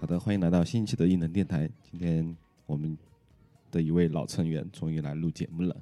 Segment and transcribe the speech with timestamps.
[0.00, 1.68] 好的，欢迎来到新一期的异能电台。
[1.82, 2.36] 今天
[2.66, 2.96] 我们
[3.68, 5.76] 的一位老成员终于来录节目了。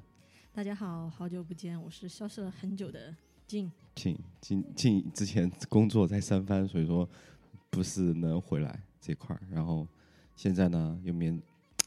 [0.51, 3.15] 大家好，好久不见，我是消失了很久的
[3.45, 3.71] 静。
[3.93, 7.07] 静静静之前工作在三藩，所以说
[7.69, 9.41] 不是能回来这块儿。
[9.51, 9.87] 然后
[10.35, 11.39] 现在呢，又面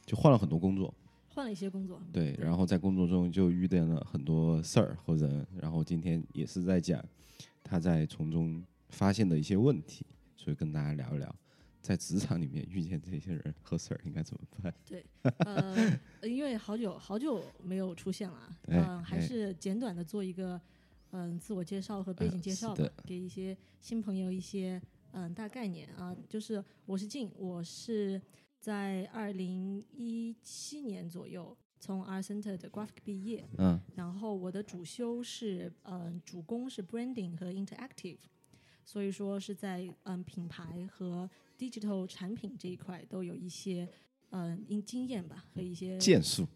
[0.07, 0.95] 就换了很多工作，
[1.35, 2.01] 换了一些工作。
[2.13, 5.45] 对，然后在工作中就遇见了很多事儿和人。
[5.61, 7.05] 然后今天也是在讲
[7.65, 10.07] 他在从中发现的一些问题，
[10.37, 11.35] 所以跟大家聊一聊。
[11.81, 14.75] 在职场里面遇见这些人和事儿应该怎么办？
[14.85, 15.05] 对，
[15.39, 20.61] 呃，因为好久好久没有出现了，嗯，还是简短的做一个
[21.11, 24.81] 嗯自我介绍和背景介绍吧，给一些新朋友一些
[25.13, 26.15] 嗯大概念啊。
[26.29, 28.21] 就是我是静，我是
[28.59, 38.19] 在二零一七年左右从 R Center 的 Graphic 毕业，嗯，然后我的主修是嗯主攻是 Branding 和 Interactive，
[38.85, 41.29] 所以说是在嗯品牌和
[41.61, 43.87] digital 产品这一块都有一些
[44.31, 46.47] 嗯经经验吧和一些建树，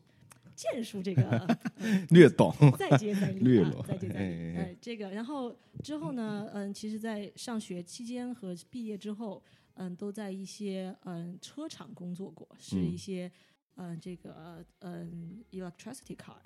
[0.57, 1.47] 建树这个
[2.09, 4.57] 略懂，再接再厉啊，再接再厉。
[4.57, 9.43] 哎，这个然后之后呢，嗯，其实，在上学期间和毕业之后，
[9.75, 13.31] 嗯，都在一些嗯车厂工作过，是一些
[13.75, 16.37] 嗯这个嗯 electricity car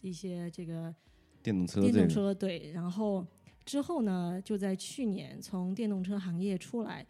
[0.00, 0.94] 一些这个
[1.42, 3.24] 电动车电动车对，然后
[3.64, 7.06] 之后呢，就在去年从电动车行业出来。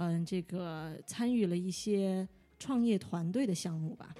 [0.00, 2.26] 嗯，这个参与了一些
[2.58, 4.14] 创业团队的项目吧，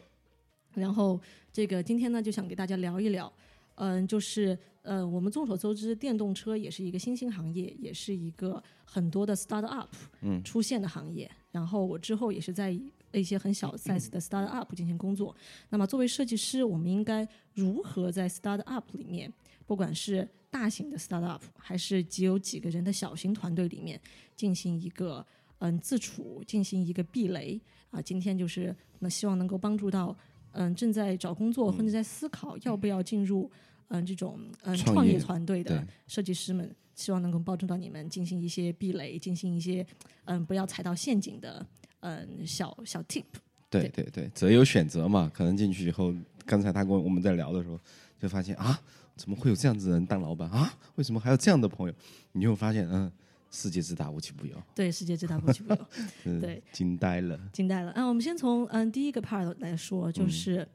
[0.74, 1.20] 然后
[1.52, 3.32] 这个今天呢就想给大家聊一聊，
[3.76, 11.30] 嗯，就是呃，我们众所周知，电动车也是一个新兴行业，也是一个很多的 start up 嗯出现的行业。
[11.52, 12.76] 然后我之后也是在
[13.12, 15.34] 一些很小 size 的 start up 进行工作。
[15.68, 19.32] 那么作为设计师，我们应该如何在 start up 里面，
[19.64, 24.00] 不管是大型的 start up 还是只有几个人的小型团队里面，
[24.34, 25.24] 进行一个
[25.58, 27.60] 嗯，自处进行一个避雷
[27.90, 30.16] 啊，今天就是那希望能够帮助到
[30.52, 33.50] 嗯正在找工作或者在思考要不要进入
[33.88, 39.84] 嗯这种嗯创业团队的设计师们，希望能够帮助到你们进行一些避雷，进行一些
[40.26, 41.66] 嗯不要踩到陷阱的
[42.00, 43.24] 嗯小小 tip。
[43.68, 46.14] 对对对，择优选择嘛，可能进去以后，
[46.46, 47.78] 刚才他跟我们在聊的时候，
[48.18, 48.80] 就发现啊，
[49.16, 50.72] 怎么会有这样子的人当老板啊？
[50.94, 51.94] 为什么还有这样的朋友？
[52.32, 53.10] 你就会发现嗯。
[53.50, 54.54] 世界之大，无奇不有。
[54.74, 55.86] 对，世界之大，无奇不有。
[56.40, 57.90] 对，惊呆了，惊呆了。
[57.92, 60.66] 啊，我们先从嗯第一个 part 来说，就是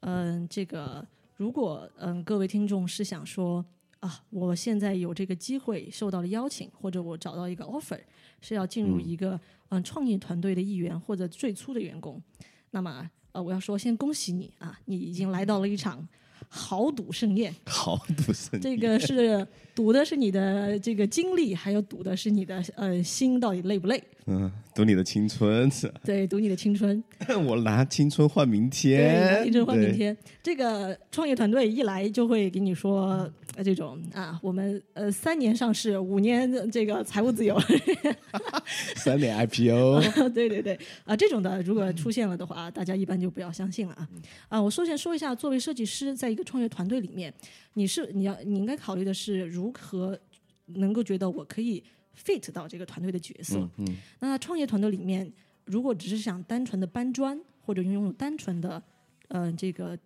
[0.00, 1.06] 嗯这个，
[1.36, 3.64] 如果嗯各位听众是想说
[4.00, 8.00] 啊，我现在有这个机会受到了邀请，或者我找到一个 offer，
[8.40, 12.20] 是要进入一个嗯创业团队的一员或者最初的员工，
[12.72, 16.06] 那么呃我要说先恭喜你啊，你已经来到了一场。
[16.48, 24.02] 豪赌盛宴，豪赌盛宴，这个是赌的是你的这个精力，还有赌的是你的呃心到底累不累？
[24.26, 25.70] 嗯，赌你的青春，
[26.04, 27.02] 对，赌你的青春。
[27.46, 30.16] 我拿青春换明天，拿青春换明天。
[30.42, 33.30] 这个创业团队一来就会给你说。
[33.56, 37.58] 呃，这种啊，我们呃三年上市，五年这个财务自由，
[38.96, 44.06] 三年 IPO，对对对，啊，这种的如果出现了的话，大家一般就不要相信了啊。
[44.48, 47.32] 啊，我首先说一下，作为设计师，在一个创业团队里面，
[47.72, 50.18] 你是你要你应该考虑的是如何
[50.66, 51.82] 能够觉得我可以
[52.16, 53.58] fit 到这个团队的角色。
[53.76, 55.30] 嗯，那创业团队里面，
[55.64, 58.82] 如果只是想单纯的搬砖或者拥有单纯的
[59.28, 59.98] 嗯这个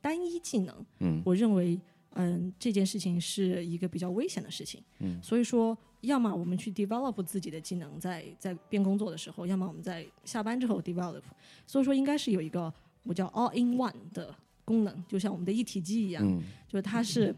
[0.00, 1.78] 单一技能，嗯，我认为。
[2.18, 4.82] 嗯，这件事情是一个比较危险的事情。
[5.00, 11.20] 嗯，所以说，要么我们去 develop 自己的技能，在在边工作的时候；要么我们在下班之后 develop。
[11.66, 12.72] 所以说，应该是有一个
[13.02, 14.34] 我叫 all in one 的
[14.64, 16.26] 功能，就像我们的一体机一样。
[16.26, 17.34] 嗯，就是它是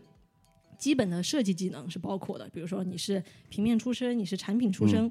[0.79, 5.11] 基本的设计技能是包括的，比如说你是平面出身，你是产品出身，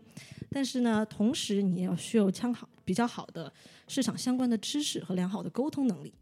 [0.49, 3.51] 但是呢，同时你要需要枪好比较好的
[3.87, 6.13] 市场相关的知识和良好的沟通能力。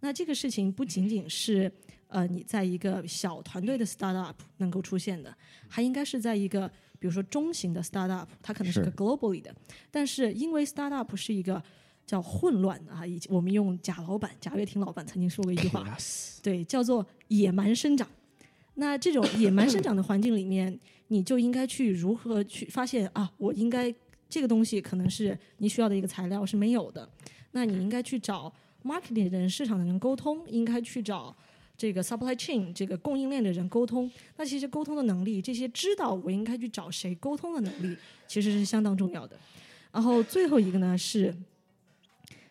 [0.00, 1.70] 那这个事情不仅仅是。
[2.12, 5.34] 呃，你在一个小团队的 startup 能够出现的，
[5.66, 9.50] 还应该是在一个比如说中型的 startup，它可能是个 globally 的。
[9.90, 11.62] 但是因为 startup 是一个
[12.06, 15.96] 叫混乱啊，以我们用贾老板贾跃亭老板曾经说过一句话，
[16.44, 18.06] 对，叫做野蛮生长。
[18.74, 20.78] 那这种野蛮生长的环境里面，
[21.08, 23.30] 你就应该去如何去发现啊？
[23.38, 23.94] 我应该
[24.28, 27.08] 这个东西可能是你需要的一个材料是没有的，
[27.52, 28.52] 那你应该去找
[28.84, 31.36] marketing 的人、市场的人沟通，应该去找。
[31.74, 37.96] 这个 supply chain 这个供应链的人沟通，那其实沟通的能力，这些知道我应该去找谁沟通的能力，
[38.28, 39.36] 其实是相当重要的。
[39.90, 41.34] 然后最后一个呢是，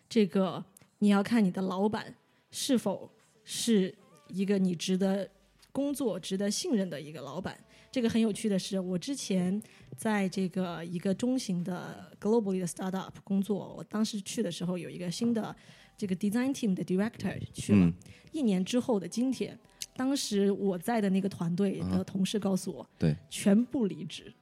[0.06, 0.62] 这个
[0.98, 2.14] 你要看你的老板
[2.50, 3.10] 是否
[3.42, 3.94] 是
[4.28, 5.26] 一个你值得
[5.72, 7.58] 工作值得信任的一个老板。
[7.90, 9.60] 这个很有趣的是，我之前
[9.96, 15.54] 在这个一个中型的 globally 的 startup 工作，我当时去的时候有一个新的
[15.96, 17.86] 这个 design team 的 director 去了。
[17.86, 17.92] 嗯。
[18.30, 19.58] 一年之后的今天，
[19.94, 24.32] 当时我在的那个团队的同事告诉我，对，全部离职，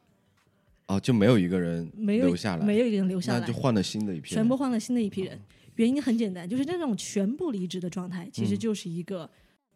[0.87, 3.41] 哦，就没有一个人没有留下来，没有一个人留下来。
[3.41, 5.37] 那就，换了新的一批人，全部换了新的一批人。
[5.75, 9.29] 原因很简单，就是那种全部离职的状态，其实就是一个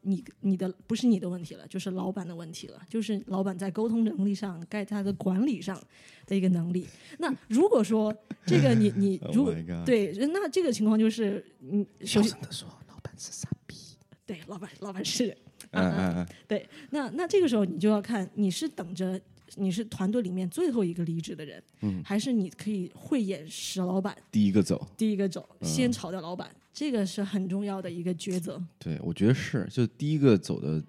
[0.04, 5.78] 你你的不是你的问题了，就是老板的问题了，就是老板在沟通能力上、该他的管理上
[6.26, 6.86] 的一个能力。
[7.18, 8.14] 那如果说
[8.46, 9.54] 这个你你 Oh 如果
[9.84, 13.76] 对，那这个情况就是嗯，小声的说，老板是傻逼。
[14.26, 15.36] 对老板老板是
[15.72, 19.20] 嗯 嗯嗯， 对，那那这个时候你就要看你是等着
[19.56, 28.62] 你是团队里面最后一个离职的人，嗯还是你可以慧眼识老板，第一个走，第一个走，嗯先炒掉老板，这个是很重要的一个抉择。
[28.78, 30.82] 对我觉得是，就第一个走的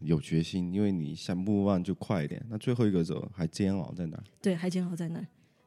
[0.00, 4.22] 有决心，因为你想不忘就快一点，那最后一个走还煎熬在那儿。
[4.40, 5.26] 对，还煎熬在那儿，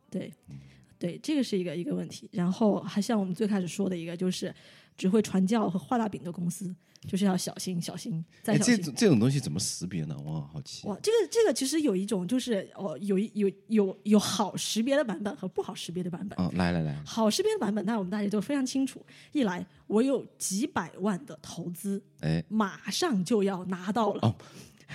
[0.10, 0.56] 对，嗯
[0.98, 2.30] 对，这个是一个一个问题。
[2.32, 4.54] 然后还像我们最开始说的一个，就是
[4.98, 6.76] 只会传教和画大饼的公司，
[7.08, 8.78] 就是要小心小心再哎，小心。
[8.78, 10.18] 这种这种东西怎么识别呢？
[10.26, 10.88] 我很好奇。
[10.88, 16.38] 哇，这个这个其实有一种就是哦，有一有有有好识别的版本和不好识别的版本。
[16.38, 19.06] 哦，来来来，好识别的版本，那我们大家都非常清楚。
[19.32, 24.36] 一来，我有几百万的投资，哎，马上就要拿到了；哦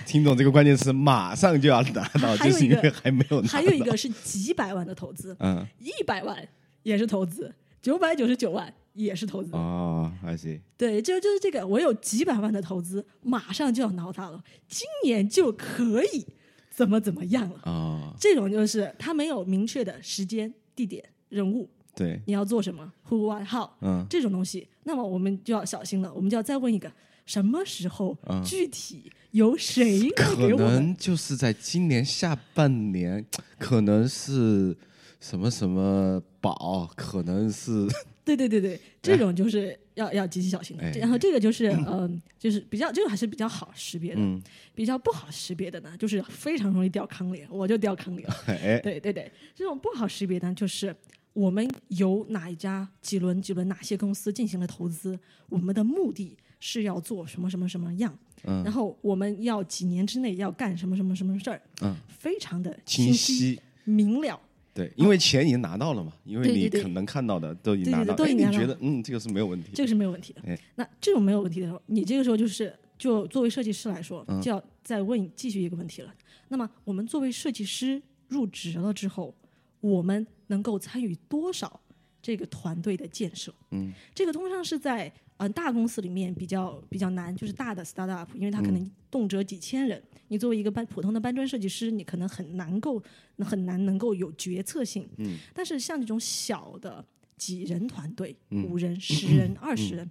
[0.07, 3.53] 听懂这个关键词，马上就要拿到， 就是因为还没有拿到。
[3.53, 6.35] 还有一个是几百万的投资，嗯，一百万
[6.81, 9.51] 也是投资，九百九十九万也是投资。
[9.53, 16.25] 哦，I see，对，就就是这个，我有几百万的投资，马上就要挠它了，今年就可以
[16.69, 17.59] 怎么怎么样了。
[17.65, 26.13] 哦，这种就是他没有明确的时间、地点、人物，对，你要做什么，who、what、how，嗯，这种东西，那么我们就要小心了。
[26.13, 26.91] 我们就要再问一个，
[27.25, 28.43] 什么时候、嗯。
[28.43, 30.73] 具体由谁给我们？
[30.73, 33.25] 能就是在今年下半年，
[33.57, 34.77] 可能是
[35.19, 37.87] 什么什么宝，可能是
[38.25, 40.83] 对对对对，这种就是要要极其小心的。
[40.83, 44.21] 哎然后这个就是嗯、就是比较这个还是比较好识别的。
[44.21, 44.41] 嗯，
[44.73, 48.35] 比较不好识别的呢，就是非常容易掉坑里，我就掉坑里了。
[48.47, 50.95] 哎，对对对，这种不好识别呢，就是
[51.33, 63.61] 我们由哪一家几轮几轮哪些公司进行了投资，我们的目的是要做什么什么什么样，嗯然后我们要几年之内要干什么什么什么事儿，嗯，非常的清晰晰。
[63.83, 64.39] 明了。
[64.73, 70.41] 对，因为钱已经拿到了嘛，因为你可能看到的都已经拿到，你觉得嗯，这个是没有问题的，这个是没有问题的。
[70.47, 70.59] 哎。
[70.75, 74.41] 那这种没有问题的时候，你这个时候就是就作为设计师来说，嗯。
[74.41, 76.11] 就要再问继续一个问题了。
[76.47, 79.35] 那么我们作为设计师入职了之后，
[79.79, 81.79] 我们能够参与多少
[82.23, 83.53] 这个团队的建设？
[83.71, 90.01] 嗯，这个通常是在呃大公司里面比较比较难，就是大的 startup，因为它可能动辄几千人。
[90.29, 93.03] 你作为一个搬普通的搬砖设计师，你可能很难够
[93.39, 95.07] 很难能够有决策性。
[95.17, 97.05] 嗯，但是像这种小的
[97.37, 98.63] 几人团队，嗯。
[98.63, 100.09] 五人、十人、二十人，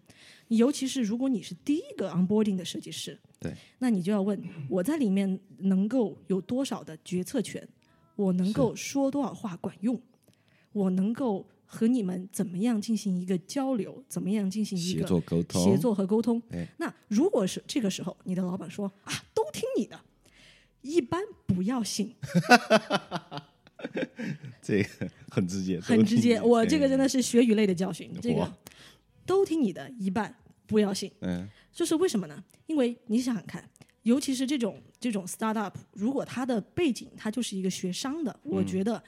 [0.49, 4.39] 你尤其是如果你是第一个 onboarding 的设计师，对，那你就要问
[4.69, 7.67] 我在里面能够有多少的决策权，
[8.15, 10.01] 我能够说多少话管用，
[10.73, 16.69] 我能够和你们怎么样进行一个交流，怎么样进行一协个作沟通，协作和沟通哎。
[16.77, 19.99] 那如果是这个时候，你的老板说啊，都听你的，
[20.83, 22.15] 一般不要信，
[24.61, 26.39] 这个很直接，很直接。
[26.43, 28.11] 我这个真的，是血与泪的教训。
[28.21, 28.53] 这个
[29.25, 30.37] 都听你的，一半
[30.67, 31.11] 不要信。
[31.21, 32.45] 嗯就是为什么呢？
[32.67, 33.67] 因为你想想看，
[34.03, 39.03] 尤其是这种这种 startup，如果它的背景它就是一个学商的，嗯我觉得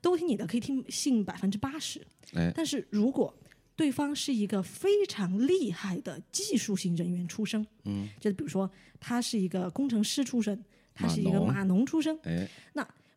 [0.00, 2.00] 都听你的可以听信百分之八十。
[2.34, 3.34] 哎，但是如果
[3.76, 10.64] 对方是一个非常厉害的技术型人员出身，嗯，就比如说他是一个工程师出身，
[10.94, 11.86] 他是一个码农。
[11.86, 12.48] 出身，哎，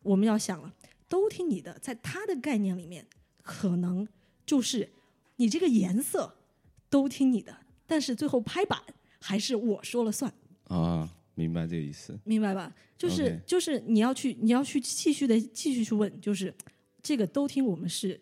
[0.02, 0.72] 我们要想了，
[1.08, 3.06] 都听你的，在他的概念里面，
[3.42, 4.06] 可能
[4.46, 4.92] 就是
[5.36, 6.36] 你这个颜色
[6.88, 8.80] 都听你的，但是最后拍板
[9.20, 10.32] 还是我说了算，
[10.64, 12.74] 啊，明白这个意思，明白吧？
[12.98, 16.54] 就是就是你要去你要去继续的继续去问，就是
[17.02, 18.20] 这个都听我们是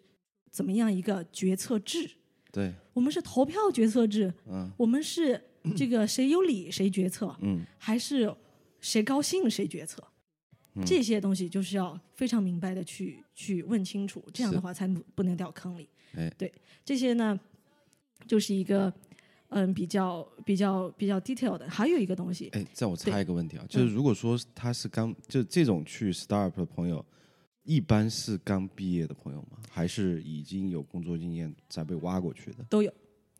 [0.50, 2.10] 怎么样一个决策制？
[2.52, 5.40] 对，我们是投票决策制，嗯我们是
[5.76, 8.34] 这个谁有理谁决策，嗯，还是
[8.80, 10.02] 谁高兴谁决策？
[10.74, 15.88] 嗯这些东西就是要非常明白的去去问清楚，这样的话才不不能掉坑里。
[16.14, 16.52] 哎，对，
[16.84, 17.38] 这些呢，
[18.26, 18.92] 就是一个
[19.50, 21.68] 嗯比较比较比较 detail 的。
[21.68, 27.04] 还有一个东西，哎，在我插一个问题啊，就是如果说他是刚就这种去 startup 的朋友，
[27.62, 29.58] 一般是刚毕业的朋友吗？
[29.68, 32.64] 还是已经有工作经验再被挖过去的？
[32.68, 32.92] 都有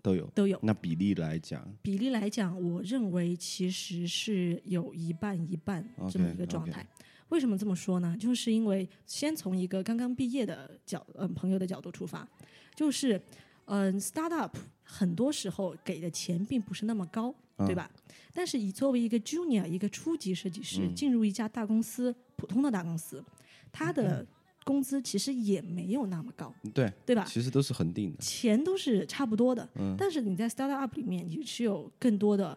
[0.02, 0.26] 都有。
[0.34, 0.58] 都有。
[0.62, 6.86] 那比例来讲，比例来讲，我认为其实是有一半一半这么一个状态。
[7.30, 8.16] 为什么这么说呢？
[8.18, 12.28] 就是因为先从一个刚刚毕业的角嗯朋友的角度出发，
[12.74, 13.20] 就是
[13.66, 14.50] 嗯，startup
[14.90, 17.88] 很多时候给的钱并不是那么高，对吧？
[18.34, 23.24] 但是你作为一个 junior 一个初级设计师进入一家大公司，普通的大公司，
[23.70, 24.26] 他的
[24.64, 27.24] 工资其实也没有那么高，对对吧？
[27.24, 29.68] 其实都是恒定的，钱都是差不多的。
[29.76, 32.56] 嗯，但是你在 startup 里面，你是有更多的，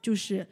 [0.00, 0.46] 就是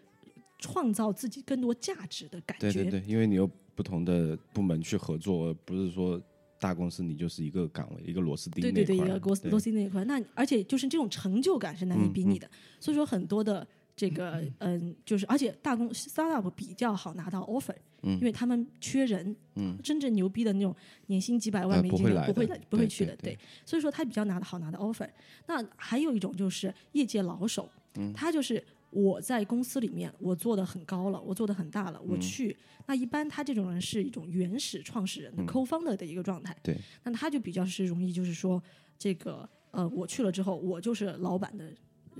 [0.58, 2.72] 创造自己更多价值的感觉。
[2.72, 6.20] 对对对，因为你有不同的部门去合作，而不是说
[6.64, 8.62] 大公司你就是一个岗位，一个螺丝钉。
[8.62, 10.02] 对对对，一个螺螺丝钉那一块。
[10.06, 12.48] 那而且就是这种成就感是难以比拟的。
[12.80, 17.76] 所以说很多的这个嗯，就是而且大公 startup 比较好拿到 offer。
[18.06, 19.34] 因为他们缺人，
[19.82, 23.38] 真正牛逼的那种年薪几百万美金的不会的，不会去的，对。
[23.64, 25.08] 所以说他比较拿的好拿的 offer。
[25.46, 27.66] 那还有一种就是业界老手，
[28.14, 28.62] 他就是
[28.94, 32.56] 我在公司里面我做的很高了，我做的很大了，我去。
[32.86, 36.76] 那一般他这种人是一种原始创始人的 co-founder 的一个状态，对。
[37.02, 38.62] 那他就比较是容易就是说
[38.98, 41.70] 这个呃，我去了之后，我就是老板的。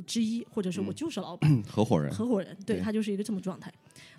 [0.08, 3.72] 之一，或者是我就是老板，合伙人，合伙人，对他就是一个这么状态。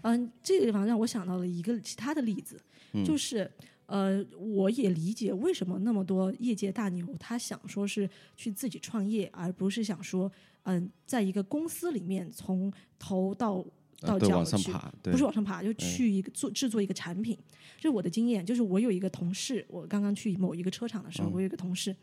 [0.04, 2.58] 嗯，这个地方让我想到了一个其他的例子，
[3.04, 3.52] 就是
[3.86, 10.32] 呃，我也理解为什么那么多业界大牛他想说是去自己创业，而不是想说
[10.66, 13.66] 嗯，在一个公司里面从头到。
[14.02, 17.36] 到脚去，不是往上爬，就去一个做制作一个产品。
[17.78, 21.96] 这是我的经验，就是我有一个同事，我刚刚去某一个车厂的时候，我有一个同事，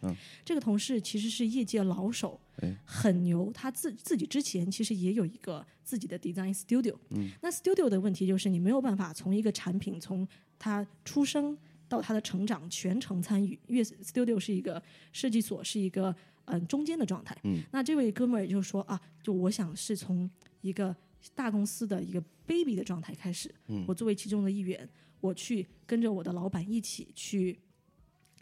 [0.42, 2.40] 这个同事其实是业界老手，
[2.82, 3.52] 很牛。
[3.52, 6.96] 他自自己之前其实也有一个自己的 design studio。
[7.42, 10.26] 那 studio 的问题就是你没有办法从一个产品从
[10.58, 11.56] 他出生
[11.88, 17.36] 到他的成长全程参与，因为 studio 是一个设计所，是一个嗯中间的状态。
[17.44, 20.30] 嗯那这位哥们儿也就是说啊，就我想是从
[20.60, 20.94] 一个。
[21.36, 24.88] 大公司的一个 baby 的状态开始，嗯我作为其中的一员，
[25.20, 27.56] 我去跟着我的老板一起去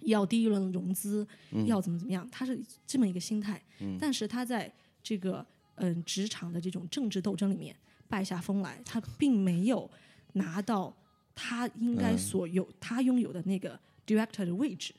[0.00, 1.28] 要第一轮融资，
[1.66, 3.62] 要怎么怎么样，他是这么一个心态。
[3.80, 7.76] 嗯但是他在这个嗯职场的这种政治斗争里面
[8.08, 9.90] 败下风来，他并没有
[10.32, 10.96] 拿到
[11.34, 14.94] 他应该所有他拥有的那个 director 的位置，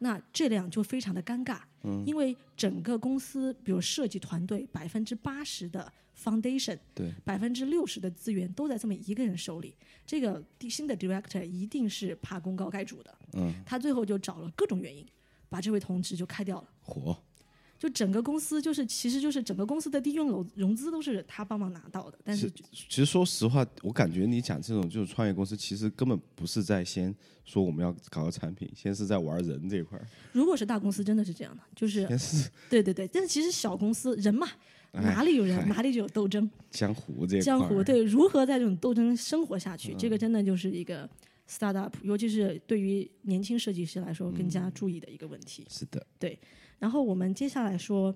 [0.00, 1.60] 那这样就非常的尴尬，
[2.04, 5.90] 因为整个公司比如设计团队百分之八十的。
[6.22, 9.74] Foundation，对，百分之六十的资源都在这么一个人手里。
[10.04, 13.18] 这个新的 Director 一定是怕功高盖主的。
[13.32, 15.06] 嗯，他最后就找了各种原因，
[15.48, 16.68] 把这位同志就开掉了。
[16.82, 17.16] 火，
[17.80, 22.18] 就整个公司就是，其实就是整个公司的第一轮融融资都是他帮忙拿到的。
[22.22, 27.12] 但是，其实说实话，我感觉你讲这种就是创业公司，其实根本不是在先
[27.46, 30.06] 说我们要搞个产品，先是在玩人这一块儿。
[30.32, 33.08] 如果是大公司，真的是这样的，就是是，对对对。
[33.08, 34.46] 但是其实小公司人嘛。
[34.92, 36.50] 哪里有人，哪里就有斗争。
[36.72, 41.08] 江湖这江湖对如何在这种斗争生活下去，这个真的就是一个
[41.48, 45.64] startup，尤其是对于年轻设计师来说更加注意的一个问题。
[45.70, 46.36] 是的，对。
[46.80, 48.12] 然后我们接下来说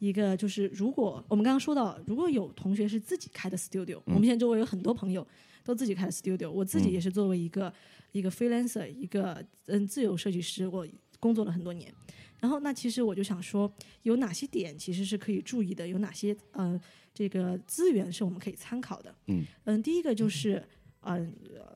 [0.00, 5.24] 一个，就是如果我们刚刚说到，如果有同学是自己开的 studio，我们现在周围有很多朋友
[5.62, 7.72] 都自己开的 studio，我自己也是作为一个
[8.10, 10.84] 一个 freelancer，一个嗯自由设计师，我
[11.20, 11.92] 工作了很多年。
[12.38, 13.70] 然后，那其实我就想说，
[14.02, 15.88] 有哪些点其实是可以注意的？
[15.88, 16.78] 有哪些呃，
[17.14, 19.14] 这个资源是我们可以参考的？
[19.28, 20.68] 嗯嗯，第一个就是嗯，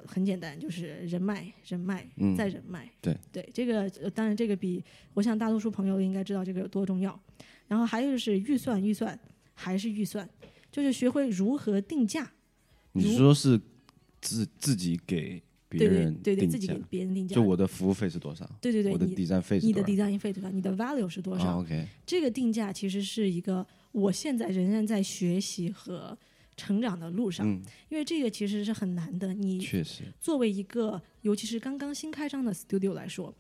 [0.07, 2.91] 很简单，就是人脉，人脉嗯再人脉。
[3.01, 4.83] 对对，这个当然这个比
[5.15, 7.19] 我想大多数朋友应该知道这个有多重要。
[7.69, 9.19] 然后还有就是预算，预算
[9.55, 10.29] 还是预算，
[10.73, 12.31] 就是学会如何定价。
[12.93, 13.61] 你说是
[14.21, 15.43] 自自己给？
[15.69, 18.45] 别人对对，自己给别人定价，就我的服务费是多少？
[18.61, 20.51] 对对对，我的 design 费，你的 design 费对吧？
[20.53, 26.19] 你的 value 是多少？OK，这个定价其实是一个，我现在仍然在学习和
[26.61, 27.47] 成长的路上，
[27.88, 29.33] 因为这个其实是很难的。
[29.33, 33.35] 你确实作为一个，尤其是刚刚新开张的 studio 来说，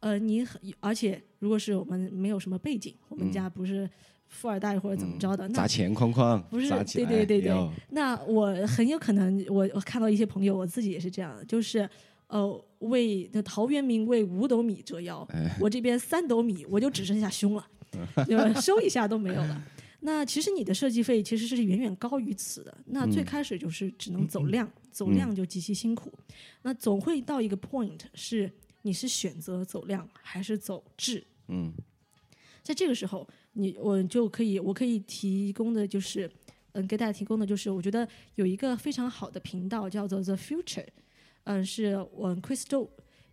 [0.00, 3.88] 呃，你很而且如果是我们没有什么背景，我们家不是。
[4.28, 6.68] 富二代或者怎么着的，砸钱框框不是？
[6.92, 11.88] 对对对对，那我很有可能，我我看到一些朋友，我自己也是这样的，就是
[12.26, 15.26] 呃，为那陶渊明为五斗米折腰，
[15.60, 17.64] 我这边三斗米，我就只剩下胸了，
[18.60, 19.62] 收一下都没有了。
[20.06, 22.78] 那其实你的设计费其实是远远高于此的。
[22.86, 26.12] 那最开始就是只能走量，走量就极其辛苦。
[26.62, 28.48] 那总会到一个 point，是
[28.82, 31.26] 你是选择走量还是走质？
[31.48, 31.72] 嗯，
[32.62, 33.28] 在这个时候。
[33.58, 36.30] 你我就可以，我可以提供的就是，
[36.72, 40.86] 嗯，给大家提供的就是，我觉得有一个非常好的频道叫做 The Future，
[41.44, 42.86] 嗯，是我 Crystal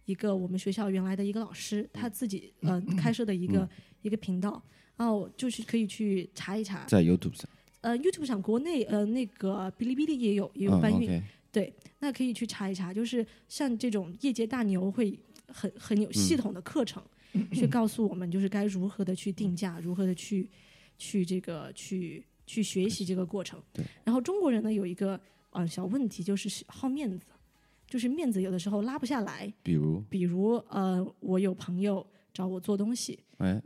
[0.06, 3.70] 一个我们学校原来的一个老师，他自己呃 开设的一个
[4.01, 4.63] 一个频道，
[4.97, 6.85] 然后就是可以去查一查。
[6.85, 7.50] 在 YouTube 上，
[7.81, 11.21] 呃，YouTube 上国内呃那个哔哩哔哩也有也有嗯搬运
[11.51, 17.03] 对，那可以去查一查，就是像这种业界大牛会很很有系统的课程，
[17.51, 20.50] 去告诉我们就是该如何的去定价，如何的去
[20.97, 23.62] 去这个去去学习这个过程。
[23.71, 23.85] 对。
[24.03, 25.19] 然后中国人呢有一个
[25.51, 27.27] 呃小问题，就是好面子，
[27.88, 29.53] 就是面子有的时候拉不下来。
[29.62, 33.62] 比如，比如呃，我有朋友找我做东西，哎，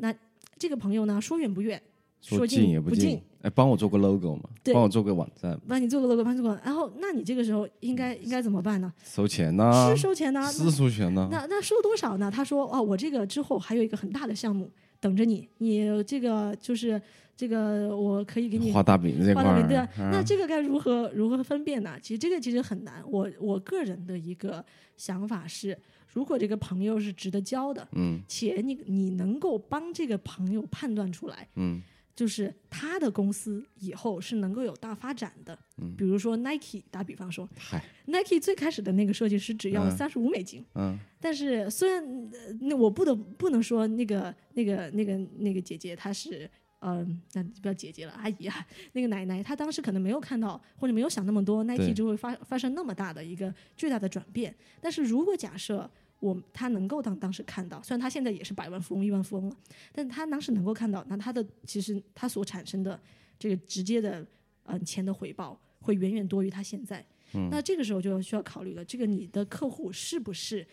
[0.59, 1.81] 这个朋友呢说远不远，
[2.21, 8.91] 说近也不近，哎，帮我做个 logo 嘛，帮我做个网站，帮你做个 logo，帮你做个，然后那你这个时候应该应该怎么办呢？
[9.03, 10.51] 收钱呢是，收钱呢？
[10.51, 12.31] 是收钱呢，那那收多少呢？
[12.31, 17.01] 他说哦，我这个之后还有一个很大的项目等着你，你这个就是
[17.37, 21.97] 这个我可以给你画大饼这块画大饼对啊儿，那这个该如何如何分辨呢？
[22.01, 23.03] 其实这个其实很难。
[23.07, 24.65] 我我个人的一个
[24.97, 25.77] 想法是，
[26.11, 31.79] 如果这个朋友是值得交的，嗯且你你能够帮这个朋友判断出来，嗯
[32.15, 35.55] 就是他的公司以后是能够有大发展的。
[35.77, 40.65] 嗯比如说 Nike，打比方说嗨，，Nike 最开始的那个设计师只要嗯三十五美金。
[40.73, 54.55] 嗯但是虽然呃那我不得不能说那个那个那个那个姐姐她是嗯，那不要姐姐了，阿姨啊， 那个奶奶她当时可能没有看到或者没有想那么多，Nike 就会发发生那么大的一个巨大的转变。
[54.79, 59.57] 但是如果假设我她能够当当时看到，虽然她现在也是百万富翁、亿万富翁了，
[59.91, 62.99] 但是她当时能够看到，那她的其实她所产生的
[63.39, 64.27] 这个直接的嗯、
[64.65, 67.03] 呃钱的回报会远远多于她现在。
[67.33, 70.65] 嗯那这个时候就需要考虑了，这个你的客户是不是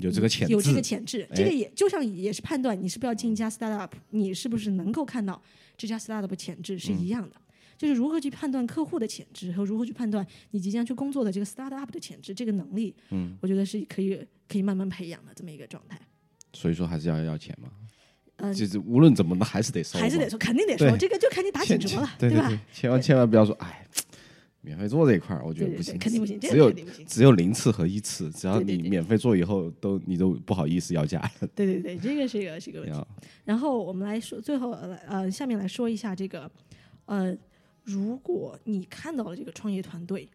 [0.00, 5.40] 有这个潜质，有这个潜质，哎这个也就像也是判断你是不是要进一家 startup，你是不是能够看到
[5.76, 7.36] 这家 startup 的潜质是一样的。
[7.78, 15.98] 就是如何去判断客户的潜质和如何去判断你即将去工作的这个 startup 的潜质，这个能力，嗯，我觉得是可以可以慢慢培养的这么一个状态。
[16.52, 17.70] 所以说还是要要钱嘛，
[18.36, 22.52] 嗯就是无论怎么的还是得收，还是得收，肯定得收，这个就看你打几折了，对吧？
[22.70, 23.86] 千万千万不要说，哎，
[24.62, 26.70] 免费做这一块儿，我觉得不行，肯定不行，只有。
[27.06, 31.48] 只有零次和一次，只要你免费做以后，都你都不好意思要价了。
[31.54, 33.06] 对对对，这个是一个是一个问题。
[33.44, 36.50] 然后我们来说，最后呃呃，下面来说一下这个，
[37.06, 37.36] 呃，
[37.84, 40.28] 如果你看到了这个创业团队，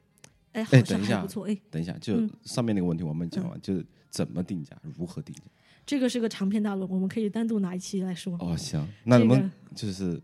[0.54, 5.42] 哎，好像哎等一下还不错，哎，等一下，就嗯上面那个问题我们讲完，就是怎么定价，如何定价。
[5.86, 8.36] 这个是个长篇大论，我们可以单独拿一期来说。
[8.40, 10.20] 哦，行，那能不能这个就是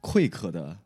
[0.00, 0.78] 贵客的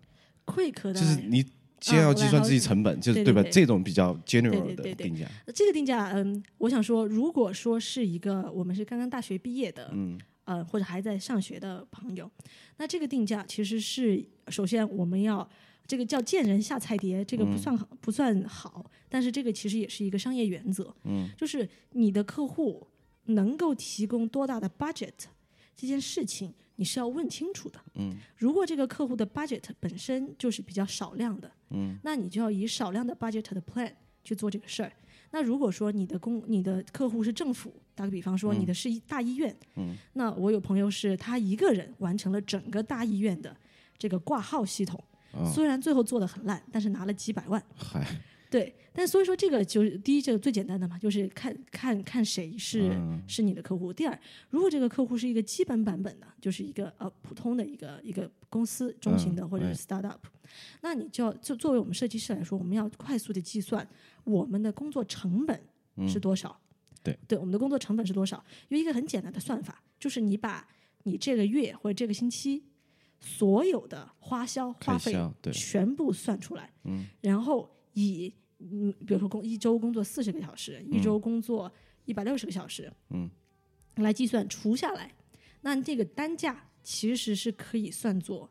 [0.46, 1.44] ，Quick 的，就是你
[1.80, 3.24] 先要计算自己成本，就是？
[3.24, 3.50] 对对对。
[3.50, 10.18] 这种比较 general 的定价，这个定价，嗯，我想说，如果说是一个我们是刚刚大学毕业的，嗯。
[10.48, 12.30] 呃，或者还在上学的朋友，
[12.78, 15.46] 那这个定价其实是首先我们要
[15.86, 22.86] 这个叫见人下菜碟，这个不算好、不算好，但是这个其实也是一个商业原则，嗯，就是你的客户
[23.26, 25.12] 能够提供多大的 budget
[25.78, 27.78] 这件事情，你是要问清楚的。
[27.94, 33.92] 嗯，如果这个客户的 budget 本身就是比较少量的，嗯，那你就要以少量的 budget 的 plan
[34.24, 34.92] 去做这个事儿。
[35.30, 43.56] 那如果说你的公你的客户是政府，打个比方说你的是一大医院，嗯，那我有朋友是他一个人完成了整个大医院的
[43.96, 44.98] 这个挂号系统，
[45.32, 47.62] 哦虽然最后做的很烂，但是拿了几百万。
[47.76, 48.04] 嗨，
[48.50, 53.92] 对，但所以说这个就是第一，这个最简单的嘛，就是看看看谁是、嗯是你的客户。
[53.92, 54.18] 第二，
[54.50, 60.16] 如果这个客户是一个基本版本的，就是一个呃普通的一个一个公司中型的嗯或者是 startup，、
[60.80, 63.86] 那你就要就作为我们设计师来说，我们要快速的计算
[64.24, 65.60] 我们的工作成本
[66.08, 66.50] 是多少。
[66.50, 66.64] 嗯
[67.00, 68.44] 对对，我们的工作成本是多少？
[68.68, 70.66] 有一个很简单的算法，就是你把
[71.04, 72.64] 你这个月或者这个星期
[73.20, 75.14] 所有的花销花费，
[75.52, 77.70] 全部算出来，嗯，然后
[78.06, 81.72] 以嗯，比如说工一周工作四十个小时，一周工作
[82.04, 83.30] 一百六十个小时，嗯，
[83.96, 85.14] 来计算除下来，
[85.60, 88.50] 那这个单价其实是可以算作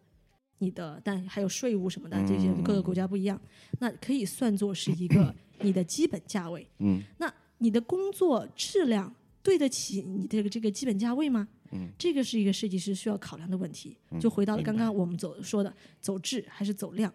[0.60, 3.40] 你的，但还有税务什么的，这些嗯各个国家不一样，
[3.80, 6.66] 那可以算作是一个 你的基本价位。
[6.80, 11.48] 嗯，那你的工作质量对得起你这个这个基本价位吗？
[11.74, 13.98] 嗯，这个是一个设计师需要考量的问题。
[14.22, 17.14] 就回到了刚刚我们走说的走质还是走量。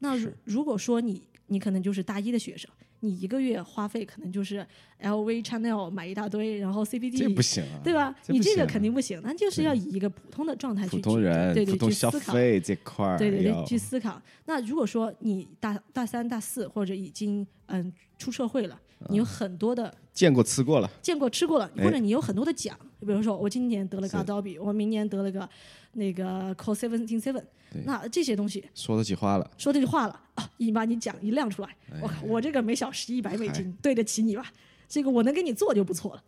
[0.00, 4.66] 那如如果说你你可能就是大一的学生，你一个月花费可能就是
[5.00, 8.14] LV、Chanel 买一大堆，然后这 CPD 不行啊，对吧？
[8.26, 12.32] 你这个肯定不行，那就是要以一个普通的状态去普通人对对去思考。
[12.32, 14.20] 费这块儿，对对对，去思考。
[14.46, 21.84] 那如果说你大大三、大四或者已经嗯出社会了，你有很多的见过吃过了，见过吃过了，哎。
[21.84, 24.16] 或者你有很多的奖，比如说我今年得了个是。
[24.16, 25.48] Adobe，我明年得了个
[25.92, 27.44] 那个 Co Seventeen Seven，
[27.84, 30.20] 那这些东西说得起话了，说这句话了。
[30.34, 32.00] 啊，一把你奖一亮出来，哎。
[32.02, 34.52] 我靠，我这个每小时一百美金对得起你吧？
[34.88, 36.22] 这个我能给你做就不错了。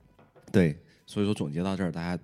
[0.53, 2.23] 对，所以说总结到这儿，大家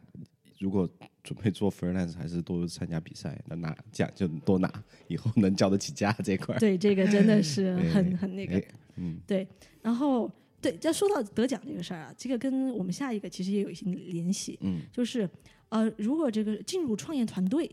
[0.58, 0.88] 如果
[1.26, 4.72] 准备做 freelance，还是多参加比赛，能拿奖就多拿，
[5.08, 6.58] 以后能交得起价这块儿。
[6.58, 8.64] 对，这个真的是 哎很很那个哎。
[8.98, 9.46] 嗯对，
[9.82, 15.28] 然后对，再说到得奖这个事儿啊，这个跟我们下一个其实也有一些联系，嗯就是
[15.68, 17.70] 呃，如果这个进入创业团队，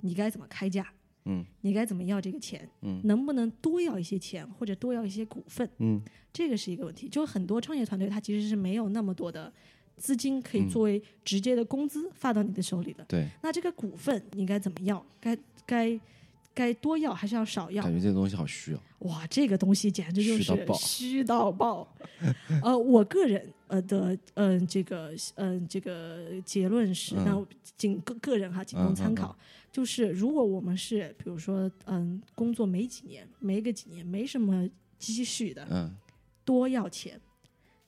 [0.00, 0.86] 你该怎么开价？
[1.26, 2.66] 嗯你该怎么要这个钱？
[2.82, 5.68] 嗯能不能多要一些钱，或者多要一些股份？
[5.78, 6.00] 嗯
[6.32, 7.08] 这个是一个问题。
[7.08, 9.52] 就很多创业团队，他其实是没有那么多的
[10.00, 13.04] 资金可以嗯作为直接的工资发到你的手里的。
[13.04, 15.04] 对，那这个股份你该怎么要？
[15.20, 16.00] 该该
[16.52, 17.92] 该多要还是要少要感？
[17.92, 18.80] 觉这个东西好虚哦。
[19.00, 20.42] 哇，这个东西简直就是
[20.74, 21.86] 虚到爆。
[22.62, 29.34] 呃，我个人呃的嗯、呃、这个嗯、呃、这个结论是，嗯那我仅个个人哈仅供参考，
[29.72, 35.94] 就是如果我们是比如说嗯工作没几年，没个几年，没什么积蓄的，嗯，
[36.44, 37.18] 多要钱，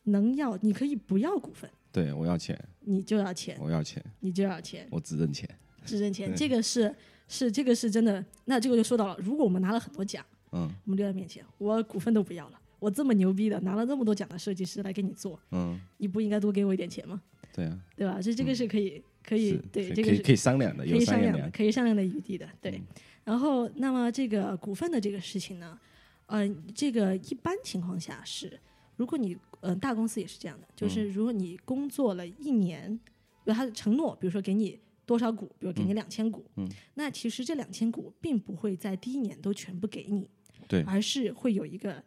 [0.05, 5.49] 能要你可以不要股份，对我要钱，你就要钱，我要钱，你就要钱，我只认钱。
[5.85, 6.95] 只挣钱，这个是
[7.27, 8.25] 是这个是真的。
[8.45, 10.25] 那这个就说到了，如果我们拿了很多奖。
[10.55, 17.21] 嗯我们丢在面前，我股份都不要了，我这么牛逼的拿了这么多奖的设计师来给你做，嗯，你不应该多给我一点钱吗？
[17.55, 18.21] 对啊，对吧？
[18.21, 21.51] 所以这个是可以、可以对这个是可以可以商量的，可有以商量的。
[21.51, 22.73] 可以商量的余地的，对。
[22.73, 22.83] 嗯
[23.25, 25.79] 然后，那么这个股份的这个事情呢，
[26.27, 28.61] 呃，这个一般情况下是，
[28.97, 32.97] 如果你呃大公司也是这样的，就是如果你工作了一年，
[33.45, 36.69] 比如他的承诺，比如说给你多少股，比如给你两千股，嗯。
[36.95, 40.29] 那其实这两千股并不会在第一年都全部给你，
[40.69, 40.83] 对。
[40.83, 42.03] 而是会有一个。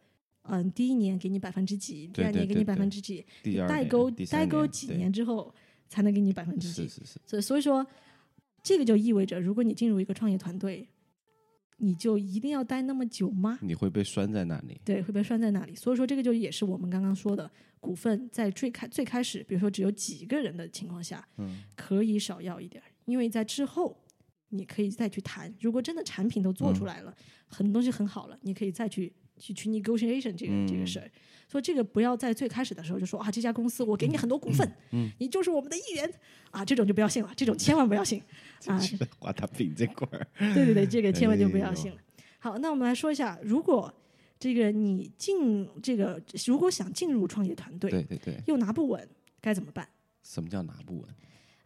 [0.48, 3.26] 嗯，第一年给你百分之几，第二年给你百分之几，
[3.66, 5.52] 代沟代沟几年之后
[5.88, 7.00] 才能给你百分之几是。
[7.00, 7.84] 是是，所以所以说，
[8.62, 10.88] 这个就意味着，如果你进入一个创业团队，
[11.78, 13.58] 你就一定要待那么久吗？
[13.62, 14.80] 你会被拴在那里。
[14.84, 15.74] 对，会被拴在那里。
[15.74, 23.96] 所以说，这个就也是我们刚刚说的，股份在最开最开始，比如说只有几个人的情况下，嗯可以少要一点，因为在之后
[24.48, 25.54] 你可以再去谈。
[25.60, 27.14] 如果真的产品都做出来了，
[27.46, 31.10] 很多东西很好了，你可以再去去去 negotiation 这个、这个嗯事儿。
[31.48, 36.12] 所以这个不要在最开始的时候就说啊，这家公司我给你很多股份，嗯你就是我们的一员
[36.50, 38.20] 啊，这种就不要信了，这种千万不要信
[38.66, 38.80] 啊。
[39.18, 41.98] 画大饼这块儿，对对对，这个千万就不要信了。
[42.38, 43.92] 好，那我们来说一下，如果
[44.38, 49.08] 这个你进这个，如果想进入创业团队，对对对，又拿不稳，
[49.40, 49.88] 该怎么办？
[50.24, 51.08] 什么叫拿不稳？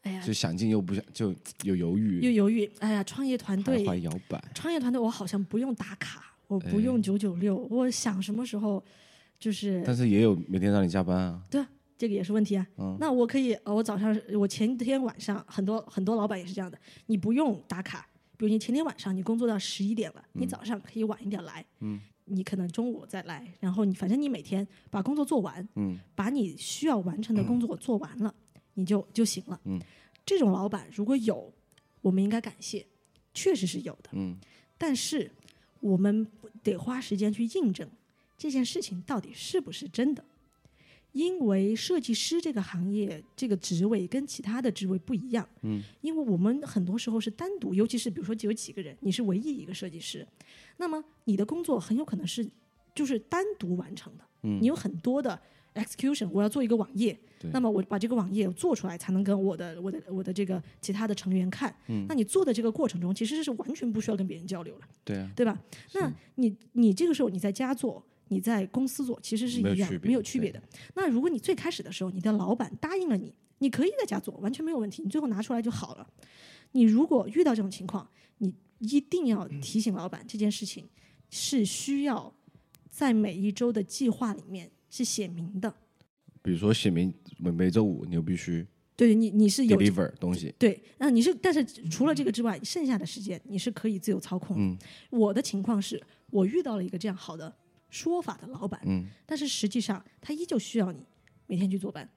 [0.03, 2.71] 哎呀，就想进又不想，就有犹豫，又犹豫。
[2.81, 4.43] 哎呀，创业团队摇摆。
[4.55, 8.85] 创业团队我好像不用打卡，我不哎用九九六，我想什么时候
[9.39, 11.41] 就是但是也有每天让你加班啊。
[11.49, 11.65] 对
[11.97, 12.67] 这个也是问题啊。
[12.77, 18.05] 嗯那我可以，呃，我早上我前天晚上很多很多老板也是这样的，你不用打卡，
[18.37, 28.35] 比如你前天晚上你工作到十一点了，你早上可以晚一点来，嗯，你可能中午再来，然后你反正你每天把工作做完，嗯，把你需要完成的工作做完了，
[28.75, 29.61] 你就就行了。
[29.67, 29.79] 嗯，
[30.27, 31.53] 这种老板如果有，
[32.01, 32.85] 我们应该感谢，
[33.33, 34.11] 确实是有的。
[34.15, 34.37] 嗯，
[34.79, 35.31] 但是
[35.81, 36.27] 我们
[36.63, 37.89] 得花时间去印证
[38.37, 40.25] 这件事情到底是不是真的，
[41.13, 45.47] 因为设计师这个行业这个职位跟其他的职位不一样。
[45.63, 50.27] 嗯，因为我们很多时候是单独，尤其是比如说只有几个人，你是唯一一个设计师，
[50.77, 52.49] 那么你的工作很有可能是
[52.95, 54.25] 就是单独完成的。
[54.43, 55.39] 嗯你有很多的
[55.75, 57.19] execution，我要做一个网页，
[57.53, 61.75] 那么我把这个网页做出来，才能跟我的我的我的这个其他的成员看。
[61.89, 65.59] 嗯那你做的这个过程中，其实是完全不需要跟别人交流了，对啊，对吧？
[65.95, 70.63] 那你你这个时候你在家做，你在公司做，其实是一样没有区别的。
[70.95, 76.07] 那如果你最开始的时候，你的老板答应了你，你可以在家做，完全没有问题，你最后拿出来就好了。
[76.73, 80.89] 你如果遇到这种情况，你一定要提醒老板，这件事情
[81.31, 82.33] 是需要
[82.91, 85.73] 在每一周的计划里面是写明的。
[86.43, 90.55] 比如说写明每每周五你就必须对你，你是有 deliver 东西。
[90.59, 94.77] 对，那你是，但是除了这个之外，剩下的时间你是可以自由操控
[95.11, 97.55] 我的情况是我遇到了一个这样好的
[97.89, 101.01] 说法的老板，嗯但是实际上他依旧需要你
[101.47, 102.09] 每天去坐班，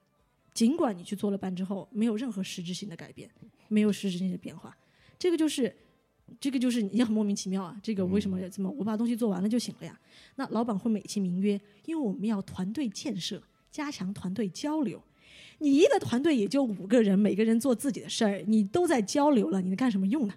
[0.53, 3.29] 尽管你去做了班之后没有任何实质性的改变，
[3.67, 4.75] 没有实质性的变化，
[5.19, 5.75] 这个就是。
[6.39, 7.75] 这个就是也很莫名其妙啊！
[7.81, 8.69] 这个为什么要这么？
[8.71, 9.99] 我把东西做完了就行了呀？
[10.35, 13.41] 那老板会美其名曰，因为我们要团队建设，
[13.71, 15.01] 加强团队交流。
[15.59, 20.33] 你一个团队也就五个人，每个人做自己的事儿，你都在交流了，你能干什么用呢？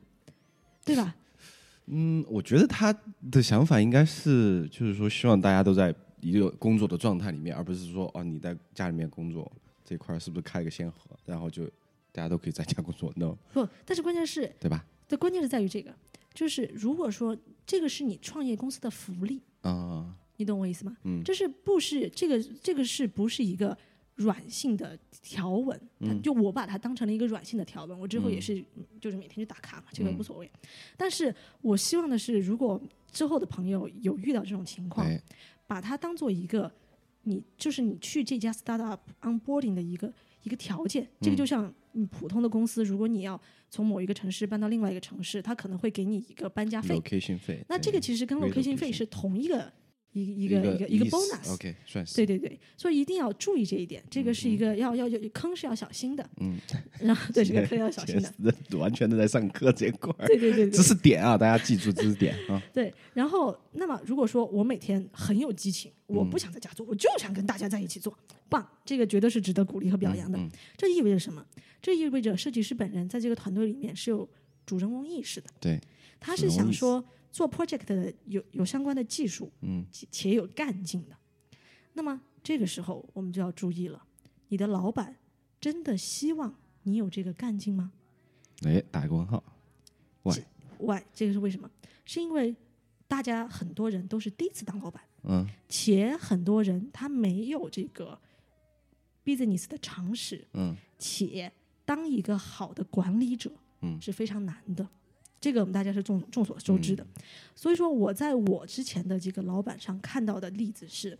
[0.85, 1.16] 对吧？
[1.87, 2.96] 嗯，我觉得他
[3.30, 9.50] 的想法应该是，就是说希望大家都在一个工作的状态里面，而不是说哦你在家里面工作
[9.85, 11.64] 这块儿是不是开个先河，然后就
[12.12, 14.85] 大家都可以在家工作？No，不，但是关键是，对吧？
[15.09, 15.95] 这关键是在于这个，
[16.35, 20.97] 就是如果说这个是你创业公司的福利，啊、你懂我意思吗？
[21.05, 23.77] 嗯这是不是这个这个是不是一个
[24.16, 30.51] 软性的条文，它就我把它当成了一个软性的条文，我之后也是、嗯就是每天去打卡嘛，这个无所谓。
[30.97, 32.81] 但是我希望的是，如果
[33.12, 35.23] 之后的朋友有遇到这种情况，哎，
[35.66, 36.73] 把它当做一个
[37.23, 41.07] 你就是你去这家 startup onboarding 的一个一个条件。
[41.21, 43.40] 这个就像你普通的公司，如果你要
[43.77, 46.97] 从某一个城市搬到另外一个城市，他可能会给你一个搬家费。
[46.97, 49.71] location 费，那这个其实跟 location 费是同一个
[50.22, 51.52] 一个一一个一个一个 bonus。
[51.55, 56.59] OK，算是对对对，所以一定要注意这一点，这个是一个要要要坑是要小心的，嗯，
[57.00, 62.62] 然后对这个 坑要小心的，完全都在上课这块儿，对对对对知识点啊，大家记住知识点啊。
[62.72, 68.16] 对，然后那么如果说我每天很有激情，我不想在家做，我就想跟大家在一起做，
[68.48, 70.38] 棒，这个绝对是值得鼓励和表扬的。
[70.76, 71.44] 这意味着什么？
[71.83, 74.29] 这意味着设计师本人在这个团队里面是有
[74.64, 75.81] 主人翁意识的，对，
[76.18, 77.05] 他是想说
[77.37, 81.14] 做 project 的有有相关的技术，嗯，且且有干劲的。
[81.92, 84.03] 那么这个时候我们就要注意了，
[84.49, 85.14] 你的老板
[85.61, 87.92] 真的希望你有这个干劲吗？
[88.64, 89.44] 哎，打一个问号。
[90.22, 90.44] 喂
[90.79, 91.03] ，why？
[91.12, 91.70] 这个是为什么？
[92.07, 92.57] 是因为
[93.07, 98.18] 大家很多人都是第一次当老板，嗯且很多人他没有这个
[99.22, 101.53] business 的常识，嗯且
[101.85, 104.88] 当一个好的管理者，嗯是非常难的。
[105.40, 107.07] 这个我们大家是众众所周知的。
[107.55, 111.18] 所以说，我在我之前的这个老板上看到的例子是，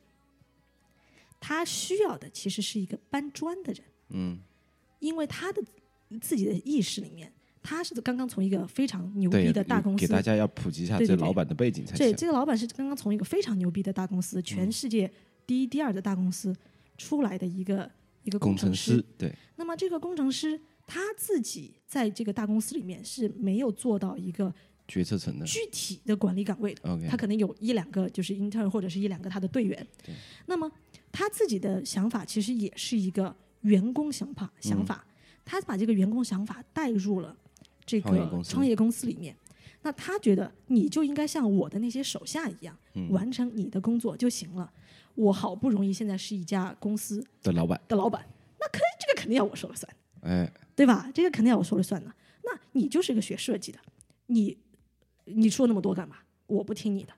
[1.39, 4.39] 他需要的其实是一个搬砖的人，嗯，
[4.99, 5.63] 因为他的
[6.21, 14.43] 自己的意识里面，他是刚刚从一个非常牛逼的大公司给大家要普及一下这老板的背景才对，这个老板是刚刚从一个非常牛逼的大公司，嗯。
[14.43, 15.11] 全世界
[15.47, 16.55] 第一、第二的大公司
[16.97, 17.91] 出来的一个
[18.25, 24.55] 一个工程程师，对，那么这个工程师他自己在这个大公司里面是没有做到一个
[24.87, 25.45] 决策层的。
[25.45, 29.87] 具体的管理岗位的他可能有一两个就是 intern 或者是一两个他的队员。
[30.47, 30.71] 那么
[31.11, 35.05] 他自己的想法其实也是一个员工想法想法，
[35.45, 37.37] 他把这个员工想法带入了
[37.85, 39.37] 这个创业公司创业公司里面。
[39.83, 44.73] 那他觉得你就应该像我的那些手下一样，嗯完成你的工作就行了。
[45.15, 48.25] 我好不容易现在是一家公司的老板，的老板，
[48.61, 49.97] 那肯这个肯定要我说了算。
[50.23, 51.11] 哎，对吧？
[51.13, 52.15] 这个肯定要我说了算的。
[52.45, 53.79] 那你就是个学设计的，
[54.27, 54.57] 你
[55.25, 56.19] 你说那么多干嘛？
[56.47, 57.13] 我不听你的。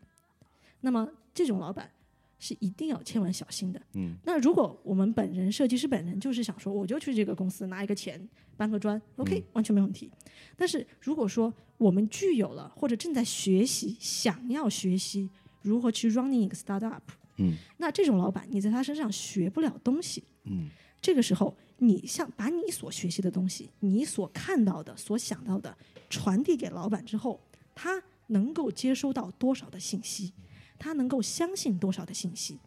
[0.81, 1.91] 那么这种老板
[2.39, 3.83] 是一定要千万小心的。
[3.95, 10.11] 嗯，那如果我们本人设计师本人就是想说，我就去这个公司拿一个钱搬个砖，OK，、完全没问题。
[10.57, 15.29] 但是如果说我们具有了或者正在学习，想要学习
[15.63, 17.01] 如何去 running 一个 startup，
[17.37, 20.71] 嗯，那这种老板你在他身上学不了东西，嗯，
[21.03, 25.77] 这个时候你像把你所学习的东西，你所看到的、所想到的
[26.11, 27.41] 传递给老板之后，
[27.75, 30.33] 他能够接收到多少的信息，
[30.79, 32.59] 他能够相信多少的信息，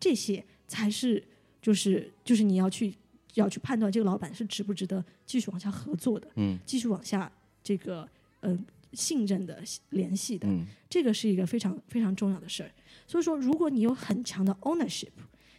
[0.00, 1.22] 这些才是
[1.60, 2.94] 就是就是你要去
[3.34, 7.30] 要去判断这个老板是值不值得继续往下合作的，嗯，继续往下
[7.62, 8.08] 这个
[8.40, 8.58] 呃
[8.92, 12.70] 信任的联系的，嗯这个是一个非常非常重要的事儿。
[13.06, 15.10] 所以说，如果你有很强的 ownership，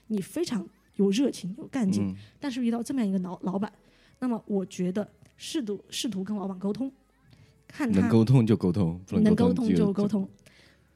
[0.07, 3.71] 你非常有热情、有干劲，嗯但是遇到这么样一个老老板，
[4.19, 6.91] 那么我觉得试图试图跟老板沟通，
[7.67, 10.07] 看他能沟通就沟通，不能沟通就就沟。
[10.07, 10.29] 通，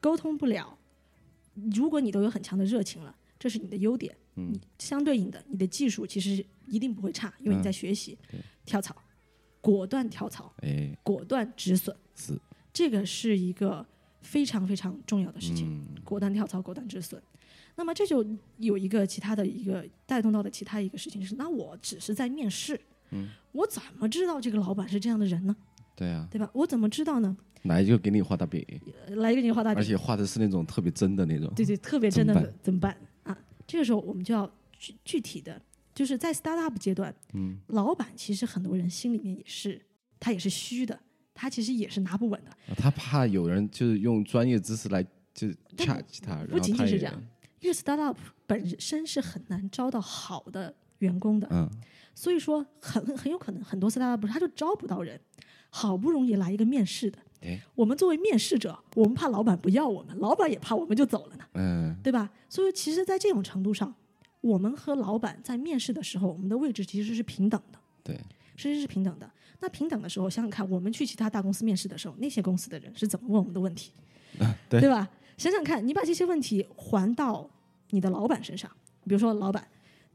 [0.00, 0.78] 沟通不了，
[1.72, 4.16] 如果你都有很强的热情了，这是你的优点。
[4.36, 8.16] 嗯你相对应的，你的技术其实一定不会差，因为你嗯在学习。
[8.30, 8.94] 对跳槽，
[9.60, 12.38] 果断跳槽，哎，果断止损，是，
[12.72, 13.84] 这个是一个
[14.22, 15.68] 非常非常重要的事情。
[15.68, 17.20] 嗯果断跳槽，果断止损。
[17.76, 18.24] 那么这就
[18.58, 25.56] 有一个其他的一个带动到的其他一个事情是，那我只是在面试，嗯我怎么知道这个老板是这样的人呢？
[25.96, 26.48] 对啊，对吧？
[26.52, 27.36] 我怎么知道呢？
[27.64, 28.64] 来就给你画大饼，
[29.06, 31.52] 呃来一个你画大饼，而且画的是那种特别真的那种。
[31.54, 33.36] 对对，特别真的怎么办啊？
[33.66, 35.60] 这个时候我们就要具具体的，
[35.94, 39.80] 就是在 startup 阶段，嗯，老板其实很多人心里面也是，
[40.18, 40.98] 他也是虚的，
[41.34, 42.50] 他其实也是拿不稳的。
[42.50, 45.02] 啊他怕有人就是用专业知识来
[45.34, 47.22] 就但恰其他，然不仅仅是这样，
[47.60, 51.68] 因为 startup 本身是很难招到好的员工的，嗯，
[52.14, 55.20] 所以说很很有可能很多 startup 他就招不到人，
[55.70, 62.30] 好不容易来一个面试的哎，我们作为面试者，我们怕老板不要我们，老板也怕我们就走了呢，嗯，对吧？
[62.48, 63.94] 所以其实，在这种程度上，
[64.42, 68.20] 我们和老板在面试的时候，我们的位置其实是平等的，对，
[68.56, 69.30] 其实是平等的。
[69.62, 73.92] 那平等的时候，想想看，我们去其他大公司面试的时候，那些公司的人是怎么问我们的问题，
[74.68, 75.08] 对吧？
[75.40, 77.48] 想想看，你把这些问题还到
[77.90, 78.70] 你的老板身上，
[79.04, 79.66] 比如说，老板，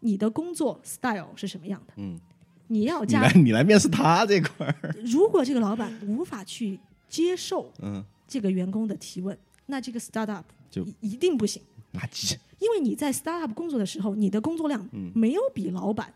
[0.02, 1.94] 你的工作 style 是什么样的？
[1.98, 2.20] 嗯，
[2.68, 9.36] 你要加你来你来面试他这块儿， 如果这个老板无法去接受嗯，这个员工的提问，
[9.66, 11.60] 那这个 startup 就一一定不行。
[11.94, 16.14] 垃圾，因为你在 startup 工作的时候，你的工作量没有比老板，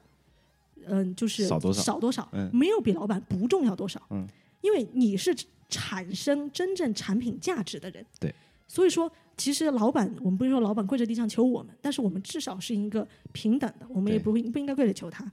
[0.86, 4.28] 嗯、就是少多少少多少，嗯没有比老板不重要多少，嗯
[4.62, 5.36] 因为你是
[5.68, 8.36] 产生真正产品价值的人，对，
[8.70, 15.30] 所以说其实老板，我们不是说老板跪在地上求我们，但是我们至少是一个平等的，我们也不会不应该跪着求他。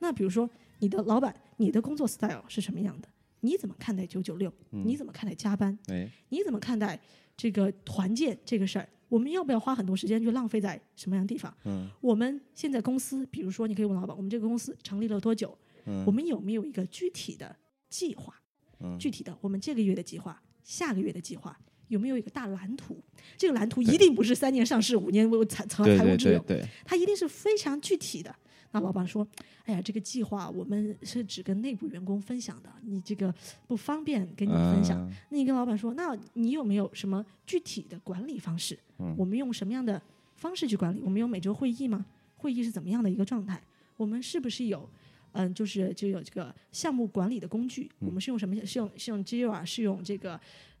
[0.00, 0.48] 那比如说
[0.78, 3.08] 你的老板，你的工作 style 是什么样的？
[3.40, 4.52] 你怎么看待九九六？
[4.70, 5.78] 嗯你怎么看待加班？
[5.88, 6.98] 哎，你怎么看待
[7.36, 8.88] 这个团建这个事儿？
[9.08, 11.54] 我们要不要花很多时间去浪费在什么样的地方？
[11.64, 15.56] 嗯我们现在公司，比如说你可以问老板，我们这个公司成立了多久？
[15.84, 17.54] 嗯我们有没有一个具体的
[17.90, 18.34] 计划？
[18.80, 22.96] 嗯具体的，我们这个月的计划，下个月的计划，有没有一个大蓝图？
[23.36, 28.34] 这个蓝图一定不是三年上市、五年为财财对对财务自由，对对，它一定是非常具体的。
[28.70, 29.26] 那老板说
[29.64, 33.34] ：“哎呀，这个计划我们是只跟内部员工分享的，你这个
[33.66, 35.00] 不方便跟你分享。
[35.00, 38.78] 嗯那你跟老板说，那你有没有什么具体的管理方式？
[38.98, 40.00] 嗯我们用什么样的
[40.34, 41.00] 方式去管理？
[41.02, 42.04] 我们有每周会议吗？
[42.36, 43.58] 会议是怎么样的一个状态？
[43.96, 44.86] 我们是不是有，
[45.32, 47.90] 嗯，就是就有这个项目管理的工具？
[48.00, 48.54] 我们是用什么？
[48.66, 50.38] 是用是用 Jira，是用这个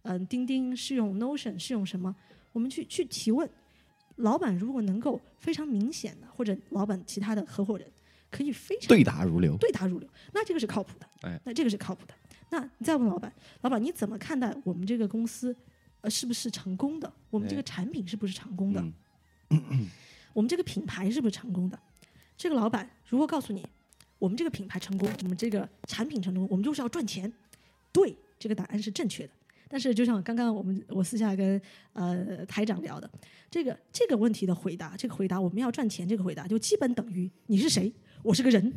[0.08, 2.14] 嗯钉钉，是用 Notion，是用什么？
[2.52, 3.48] 我们去去提问。
[4.16, 7.86] 老板如果能够非常明显的，或者老板其他的合伙人
[8.30, 9.56] 可以非常对答如流。
[9.58, 11.06] 对答如流，那这个是靠谱的。
[11.22, 12.14] 哎，那这个是靠谱的。
[12.50, 15.54] 那你再问老板，老板你怎么看待我们这个公司，
[16.00, 17.12] 呃，是不是成功的？
[17.30, 18.84] 我们这个哎产品是不是成功的？
[19.50, 19.88] 嗯
[20.32, 21.78] 我们这个品牌是不是成功的？
[22.36, 23.64] 这个老板如果告诉你，
[24.18, 27.32] 我们这个品牌成功，我们这个产品成功，我们就是要赚钱，
[27.92, 29.32] 对，这个答案是正确的。
[29.68, 31.60] 但是就像刚刚我们我私下跟
[31.92, 33.10] 呃台长聊的，
[33.50, 38.72] 这个这个问题的回答，这个回答我们要赚钱，这个回答就基本等于你是谁，我是个人，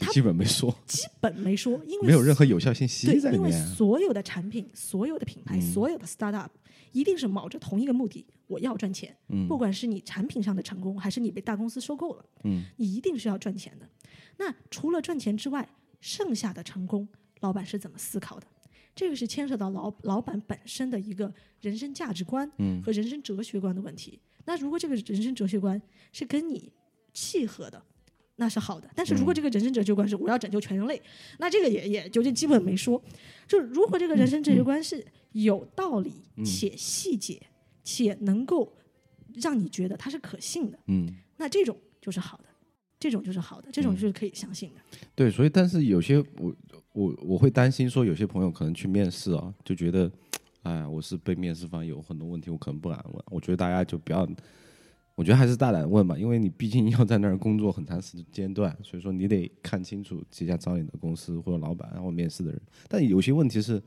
[0.00, 3.52] 他基本没说，基本没说，因为没有任何有效信息对，因为在里面。
[3.74, 6.48] 所有的产品、所有的品牌、嗯所有的 startup，
[6.92, 9.16] 一定是卯着同一个目的，我要赚钱。
[9.28, 13.88] 嗯不管是你产品上的成功，还是你被大公司收购了，嗯你一定是要赚钱的。
[14.36, 15.68] 那除了赚钱之外，
[16.00, 17.08] 剩下的成功，
[17.40, 18.46] 老板是怎么思考的？
[18.94, 24.18] 这个是牵涉到老老板本身的一个人生价值观嗯和人生哲学观的问题。
[24.44, 25.80] 那如果这个人生哲学观
[26.12, 26.70] 是跟你
[27.12, 27.82] 契合的，
[28.36, 28.90] 那是好的。
[28.94, 31.00] 但是如果嗯这个人生哲学观是我要拯救全人类，
[31.38, 33.02] 那这个也也就这基本没说。
[33.48, 37.40] 就是如果这个人生哲学观是有道理嗯且细节，
[37.82, 38.76] 且能够
[39.34, 42.44] 让你觉得它是可信的，嗯，那这种就是好的，
[43.00, 44.80] 这种就是好的，这种就是可以相信的。
[45.14, 46.54] 对，所以但是有些我
[46.94, 50.10] 我我会担心说，有些朋友可能去面试啊，就觉得，
[50.62, 53.24] 哎，我是被面试方有很多问题，我可能不敢问。
[53.30, 54.26] 我觉得大家就不要，
[55.16, 62.60] 我觉得还是大胆问吧，因为你毕竟 要在那儿工作很长时间段，所以说你得看清楚即将招你的公司或者老板，然后面试的人。
[62.88, 63.82] 但有些问题是，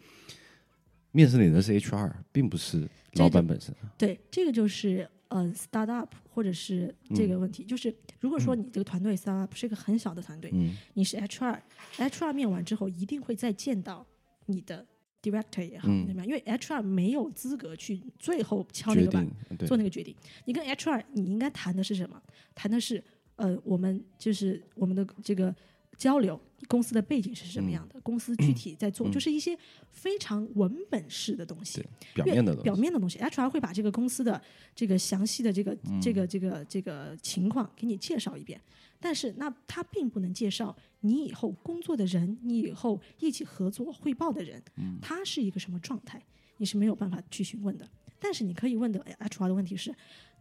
[1.14, 3.74] 面试你的是 HR，并不是老板本身。
[3.98, 14.06] 对，这个就是呃，startup 或者是这个问题，就是如果说你这个团队 startup 是一个很小的团队，嗯你是 HR，HR 面完之后一定会再见到
[14.46, 14.86] 你的
[15.22, 16.24] director 也好，嗯对吧？
[16.26, 19.28] 因为 HR 没有资格去最后敲那个板
[19.68, 20.16] 做那个决定。
[20.46, 22.22] 你跟 HR，你应该谈的是什么？
[22.56, 23.04] 谈的是
[23.36, 25.54] 呃，我们就是我们的这个
[25.98, 29.58] 交流，公司的背景是什么样的，公司具体在做，就是一些
[29.92, 31.84] 非常文本式的东西。
[32.14, 32.64] 表面的东西。
[32.64, 34.40] 表面的东西，HR 会把这个公司的
[34.76, 38.62] 这个详细的这个、这个这个这个情况给你介绍一遍，
[39.00, 44.62] 但是那他并不能介绍你以后工作的人，你以后一起合作汇报的人，
[45.02, 46.24] 他是一个什么状态，
[46.58, 47.90] 你是没有办法去询问的。
[48.20, 49.94] 但是你可以问的 HR 的问题是，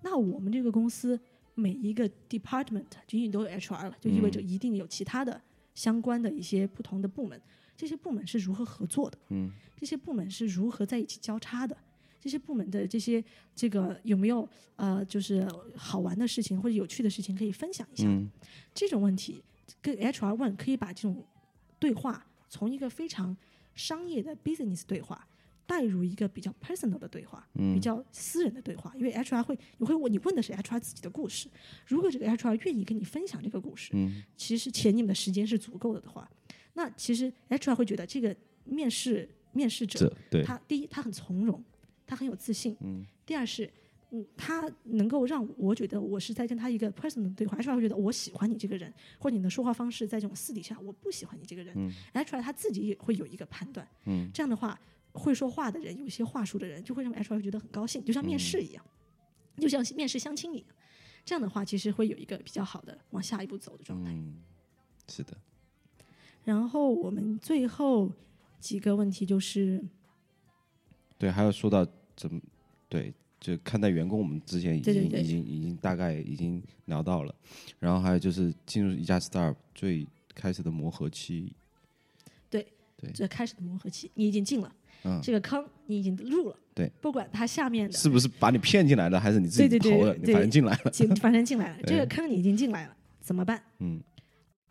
[0.03, 1.19] 那我们这个公司
[1.57, 5.41] 每一个 department 仅仅都有 HR 了，就意味着一定有其他的
[5.75, 7.41] 相关的一些不同的部门，
[7.77, 9.19] 这些部门是如何合作的？
[9.31, 11.77] 嗯，这些部门是如何在一起交叉的？
[12.21, 13.23] 这些部门的这些
[13.55, 18.05] 这个有没有呃，就是好玩的事情或者有趣的事情可以分享一下？
[18.07, 18.31] 嗯
[18.75, 19.43] 这种问题
[19.81, 21.25] 跟 HR 问可以把这种
[21.79, 23.37] 对话从一个非常
[23.75, 25.27] 商业的 business 对话
[25.67, 31.49] 带入一个比较 personal 的对话，比嗯较私人的对话，因为 HR 会你会问你问的是 HR 自己的故事，
[31.87, 34.23] 如果这个 HR 愿意跟你分享这个故事，嗯。
[34.37, 36.31] 其实且你们的时间是足够的的话，
[36.75, 40.15] 那其实 HR 会觉得这个面试面试者
[40.45, 41.63] 他第一他很从容，
[42.07, 43.05] 他很有自信；嗯。
[43.25, 43.69] 第二是，
[44.13, 51.93] 嗯，他能够让我觉得我是在跟他一个 personal 的对话，HR 会觉得我喜欢你这个人，或者你的说话方式在这种私底下我不喜欢你这个人、嗯。
[52.13, 53.87] H r 他自己也会有一个判断。
[54.05, 54.31] 嗯。
[54.33, 54.79] 这样的话，
[55.17, 58.85] 会说话的人，有一些话术的人，就会让 HR 觉得很高兴，就像面试一样，
[59.59, 60.67] 就像面试相亲一样。
[61.25, 64.13] 这样的话，其实会有一个比较好的往下一步走的状态。
[64.13, 64.37] 嗯，
[65.09, 65.37] 是的，
[66.45, 68.13] 然后我们最后
[68.61, 69.85] 几个问题就是，
[71.19, 72.41] 对，还有说到怎么
[72.89, 75.21] 对，就看待员工，我们之前已经对对对。
[75.21, 77.35] 已经已经大概已经聊到了，
[77.81, 81.53] 然后还有就是进入一家 startup 最开始的磨合期，
[82.49, 82.67] 对。
[83.13, 90.15] 最开始的磨合期，你已经进了，嗯这个坑你已经入了，对，不管它下面的是不是把你骗进来的，还是你自己投的？
[90.33, 93.63] 反正进来了，进反正进来了， 这个坑你已经进来了，怎么办？
[93.81, 94.01] 嗯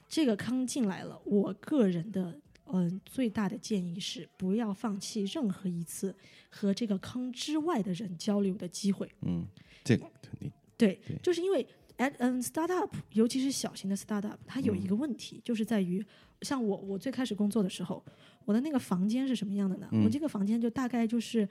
[0.08, 2.40] 这个坑进来了，我个人的
[2.72, 6.16] 嗯、最大的建议是，不要放弃任何一次
[6.50, 9.08] 和这个坑之外的人交流的机会。
[9.22, 9.46] 嗯，
[9.84, 11.66] 这个肯定对，就是因为
[11.98, 16.04] 哎嗯，startup，尤其是小型的 startup，它有一个问题，就是在于
[16.42, 18.04] 像我我最开始工作的时候，
[18.46, 19.90] 我的那个房间是什么样的呢？
[19.92, 21.48] 嗯我这个房间就大概就是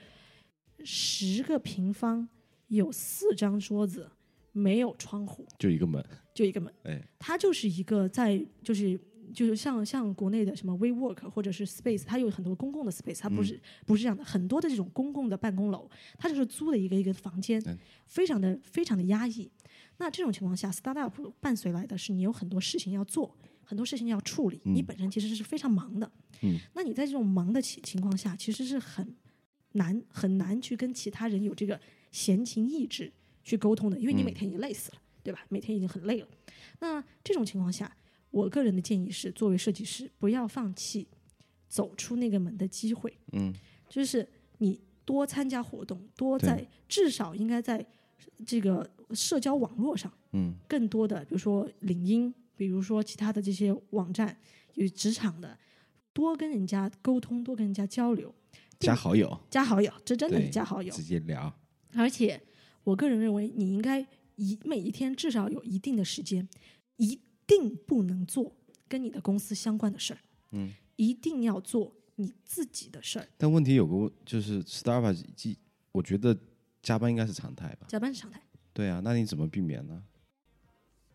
[0.84, 2.28] 十个平方，
[2.68, 4.10] 有四张桌子，
[4.52, 6.72] 没有窗户，就一个门，就一个门。
[6.84, 8.98] 哎，它就是一个在就是
[9.32, 17.76] 就是像像国内的什么 WeWork 或者是 Space，它有很多公共的 Space，它不是、不是这样的，很多的这种公共的办公楼，它就是租的一个一个房间嗯，
[18.06, 19.50] 非常的非常的压抑。
[19.98, 26.10] 那这种情况下，startup 伴随来的是你有很多事情要做，很多事情要处理，你本身其实是非常忙的。
[26.42, 29.14] 嗯，那你在这种忙的情情况下，其实是很
[29.72, 31.80] 难很难去跟其他人有这个
[32.12, 33.12] 闲情逸致
[33.42, 35.44] 去沟通的，因为你每天已经累死了，对吧？
[35.48, 36.28] 每天已经很累了。
[36.80, 37.96] 那这种情况下，
[38.30, 41.06] 我个人的建议是，作为设计师，不要放弃
[41.68, 43.16] 走出那个门的机会。
[43.32, 43.52] 嗯，
[43.88, 47.84] 就是你多参加活动，多在至少应该在
[48.44, 54.36] 这个社交网络上，嗯，更多的，比如说领英，比如说其他的这些网站，
[54.74, 55.58] 有职场的，
[56.12, 58.34] 多跟人家沟通，多跟人家交流，
[58.78, 60.92] 加好友，加好友，这真的是加好友。
[60.92, 61.52] 直接聊，
[61.94, 62.40] 而且，
[62.84, 66.48] 我个人认为，你应该一每一天至少有一定的时间，
[66.96, 68.56] 一定不能做
[68.88, 70.20] 跟你的公司相关的事儿，
[70.52, 73.28] 嗯，一定要做你自己的事儿。
[73.36, 75.58] 但问题有个问，就是 Starbucks，既
[75.92, 76.36] 我觉得
[76.82, 77.86] 加班应该是常态吧？
[77.88, 78.40] 加班是常态，
[78.72, 80.02] 对啊，那你怎么避免呢？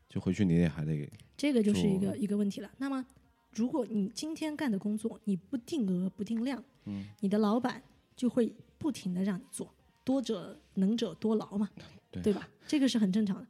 [0.09, 1.07] 就回去你也还得，
[1.37, 2.71] 这个就是一个一个问题了。
[2.79, 3.05] 那么，
[3.53, 7.81] 如果你今天干的工作你不定额不定量，嗯，你的老板
[8.15, 9.71] 就会不停的让你做，
[10.03, 11.69] 多者能者多劳嘛，
[12.11, 12.49] 对吧？
[12.67, 13.47] 这个是很正常的。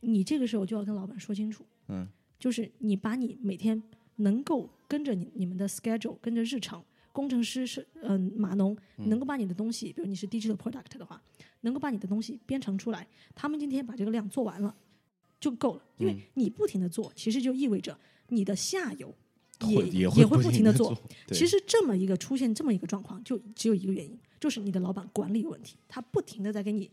[0.00, 3.80] 你这个时候就要跟老板说清楚，嗯，就是你把你每天
[4.16, 6.82] 能够跟着你你们的 schedule，跟着日程，
[7.12, 11.22] 工程师是嗯、码农能够把你的东西，比如你是 digital product 的话，
[11.60, 14.74] 能够把你的东西编程出来，他们今天把这个量做完了
[15.42, 19.12] 就够了，因为你不停的做，其实就意味着你的下游
[19.60, 20.96] 也会也会不不停的做。
[21.32, 26.88] 其实这么一个出现这么一个状况，就只有一个原因，就是你的老板管理有问题，他不停的在给你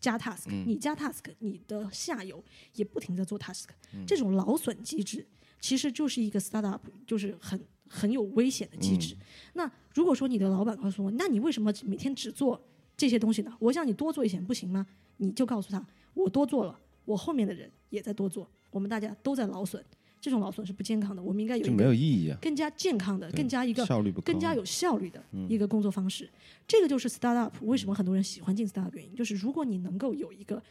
[0.00, 2.42] 加 task，、你嗯加 task，你的下游
[2.74, 3.64] 也不停的做 task，、
[4.06, 5.26] 这嗯种劳损机制
[5.60, 9.16] 其实就是一个 startup，就是很很有危险的机嗯制。
[9.52, 12.58] 那如果说你的老板告诉我，那你为什么每天只做
[12.96, 13.54] 这些东西呢？
[13.60, 14.86] 我想你多做一些不行吗？
[15.18, 19.82] 你就告诉他，我多做了，我后面的人也在多做，我们大家都在劳损，
[20.20, 26.30] 这种劳损是不健康的，我们应该有就没有意义啊，更加健康的、更加一个效率不，更加有效率的一个工作方式。
[26.66, 30.62] 这个就是 startup 为什么很多人喜欢进 startup 的原因，就是如果你能够有一个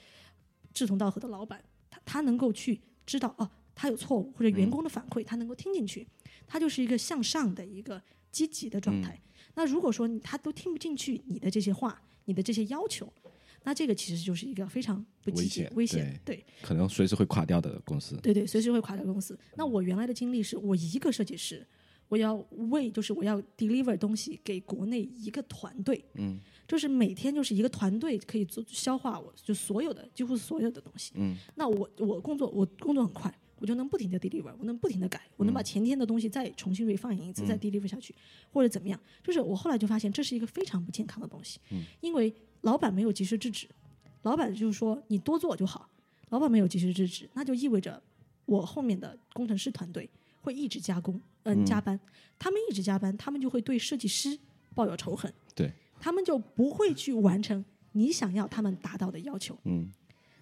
[0.74, 6.08] 志同道合的老板，他他能够去知道哦，他有错误或者员工的反馈，他能够听进去，
[6.48, 8.02] 他就是一个向上的一个
[8.32, 9.20] 积极的状态。
[9.56, 13.12] 那如果说你他都听不进去你的这些话，你的这些要求。
[13.64, 18.18] 那这个其实就是一个非常不积极、危险危险，对可能随时会垮掉的公司。
[18.18, 19.38] 对对，随时会垮掉公司。
[19.56, 21.66] 那我原来的经历是我一个设计师，
[22.08, 22.34] 我要
[22.70, 31.14] 为就是我要 deliver 东西给国内一个团队，嗯，就是每天就是一个团队可以做消化我就所有的几乎所有的东西。
[31.16, 38.14] 嗯，那我我工作我工作很快，我就能不停的 deliver，我能不停的改，我能把前天的东西再重新 refine 一次，再 deliver 下去，
[38.52, 39.00] 或者怎么样。
[39.24, 41.60] 就是我后来就发现这是一个非常不健康的东西，
[42.02, 43.68] 因为老板没有及时制止，
[44.24, 45.88] 老板就是说你多做就好，
[46.30, 48.02] 老板没有及时制止，那就意味着
[48.46, 50.10] 我后面的工程师团队
[50.42, 52.00] 会一直加工，嗯，加班，
[52.40, 54.36] 他们一直加班，他们就会对设计师
[54.74, 59.56] 抱有仇恨，对，他们就不会去完成你想要他们达到的要求。
[59.66, 59.92] 嗯，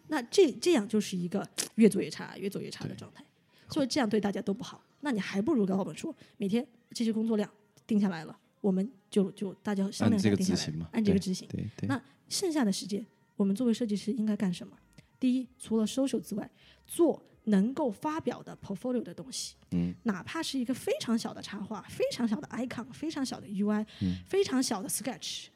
[0.09, 3.23] 那这这样就是一个越做越差、越做越差的状态，
[3.69, 4.83] 所以这样对大家都不好。
[4.99, 7.49] 那你还不如跟我们说，每天这些工作量
[7.87, 11.47] 定下来了，我们就就大家商量一按这个下定下来执行嘛，按这个执行。
[11.47, 13.05] 对对，那剩下的时间，
[13.37, 14.77] 我们作为设计师应该干什么？
[15.19, 16.49] 第一，除了 social 之外，
[16.85, 23.85] 做能够发表的 portfolio 的东西，嗯，哪怕是一个非常小的插画、非常小的 icon、非常小的 UI、
[24.25, 25.47] 非嗯常小的 sketch，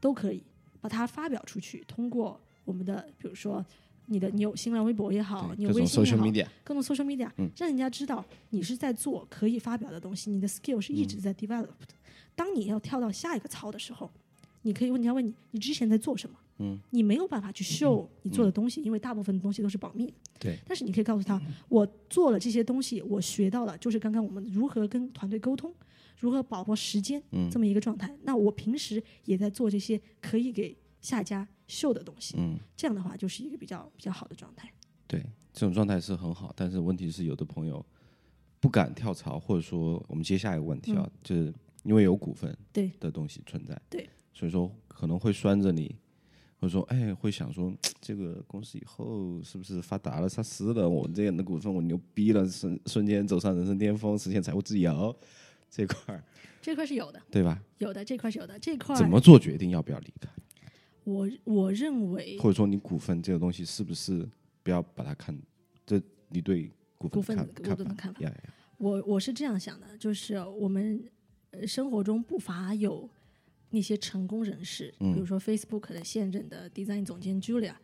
[0.00, 0.42] 都可以
[0.80, 1.84] 把它发表出去。
[1.86, 3.64] 通过我们的，比如说
[4.06, 11.94] 你的你有新浪微博也好，你有微信也好各种 social media，、让人家知道你是在做可以发表的东西，你的 skill 是一直在 develop 的。
[12.34, 14.10] 当你要跳到下一个槽的时候，
[14.62, 16.36] 你可以问人家问你，你之前在做什么？
[16.62, 20.12] 嗯，你没有办法去 show 你做的东西，因为大部分的东西都是保密。
[20.38, 25.72] 对，但是你可以告诉他，我做了这些东西，我学到了，就是刚刚我们如何跟团队沟通，
[26.18, 28.14] 如何把握时间，嗯这么一个状态。
[28.24, 34.70] 那我平时也在做这些可以给下家秀的东西，嗯，这样的话就是一个比较比较好的状态。
[35.06, 37.84] 对，这种状态是很好，但是问题是有的朋友
[38.58, 41.54] 不敢跳槽，或者说我们接下一个问题啊，就是
[41.84, 42.90] 因为有股份对。
[43.00, 45.96] 的东西存在，对，所以说可能会拴着你，
[46.58, 55.16] 或者说哎会想说这个公司以后是不是发达了、上市了，我这样的股份我牛逼了，瞬瞬间走上人生巅峰，实现财务自由
[55.70, 56.22] 这块儿，
[56.60, 57.60] 这块是有的，对吧？
[57.78, 60.28] 有的这块是有的，这块怎么做决定要不要离开，
[61.04, 64.28] 我我认为或者说你股份这个东西是不是
[64.62, 65.36] 不要把它看，
[65.86, 68.20] 这你对股股份股份的看法
[68.76, 71.02] 我我是这样想的，就是我们
[71.50, 73.08] 呃生活中不乏有
[73.70, 77.74] 那些成功人士，比如说 Facebook 的现任的 design 总监 Julia，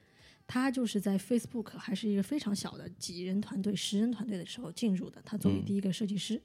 [0.47, 5.21] 他就是在 Facebook 还是一个非常小的几人团队、十人团队的时候进入的。
[5.25, 6.41] 他作为第一个设计师，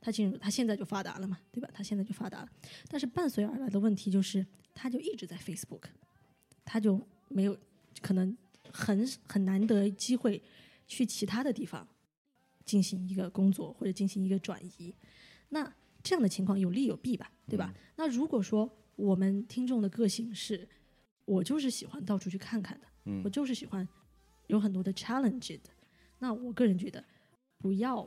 [0.00, 1.68] 他进入，他现在就发达了嘛，对吧？
[1.72, 2.48] 他现在就发达了，
[2.88, 4.44] 但是伴随而来的问题就是，
[4.74, 5.84] 他就一直在 Facebook，
[6.64, 7.56] 她就没有
[8.00, 8.36] 可能
[8.70, 10.42] 很很难得机会
[10.86, 11.86] 去其他的地方
[12.64, 14.94] 进行一个工作或者进行一个转移。
[15.50, 17.72] 那这样的情况有利有弊吧，对吧？
[17.96, 20.68] 那如果说我们听众的个性是，
[21.24, 22.86] 我就是喜欢到处去看看的，
[23.24, 23.86] 我就是喜欢
[24.48, 25.70] 有很多的 challenge 的，
[26.18, 27.02] 那我个人觉得
[27.58, 28.06] 不要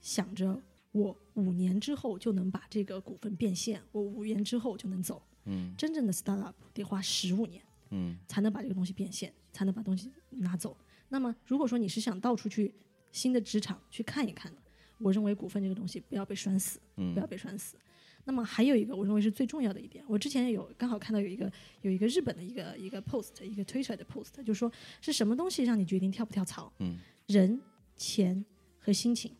[0.00, 0.60] 想着
[0.92, 5.22] 我五年之后就能把这个股份变现，我五年之后就能走。
[5.44, 10.76] 嗯，真正的 startup 得花十五年，嗯，才能把这个东西变现，才能把东西拿走。
[11.08, 12.74] 那么，如果说你是想到处去
[13.12, 14.60] 新的职场去看一看的，
[14.98, 17.76] 我认为股份这个东西不要被拴死，嗯不要被拴死。
[18.24, 24.70] 那么还有一个，我认为是最重要的一点，我之前有刚好看到有一个有一个日本的一个一个 post，一个推出来的 post，就是说
[25.00, 26.70] 是什么东西让你决定跳不跳槽？
[26.80, 27.60] 嗯，人、
[27.96, 28.44] 钱
[28.78, 29.34] 和心情。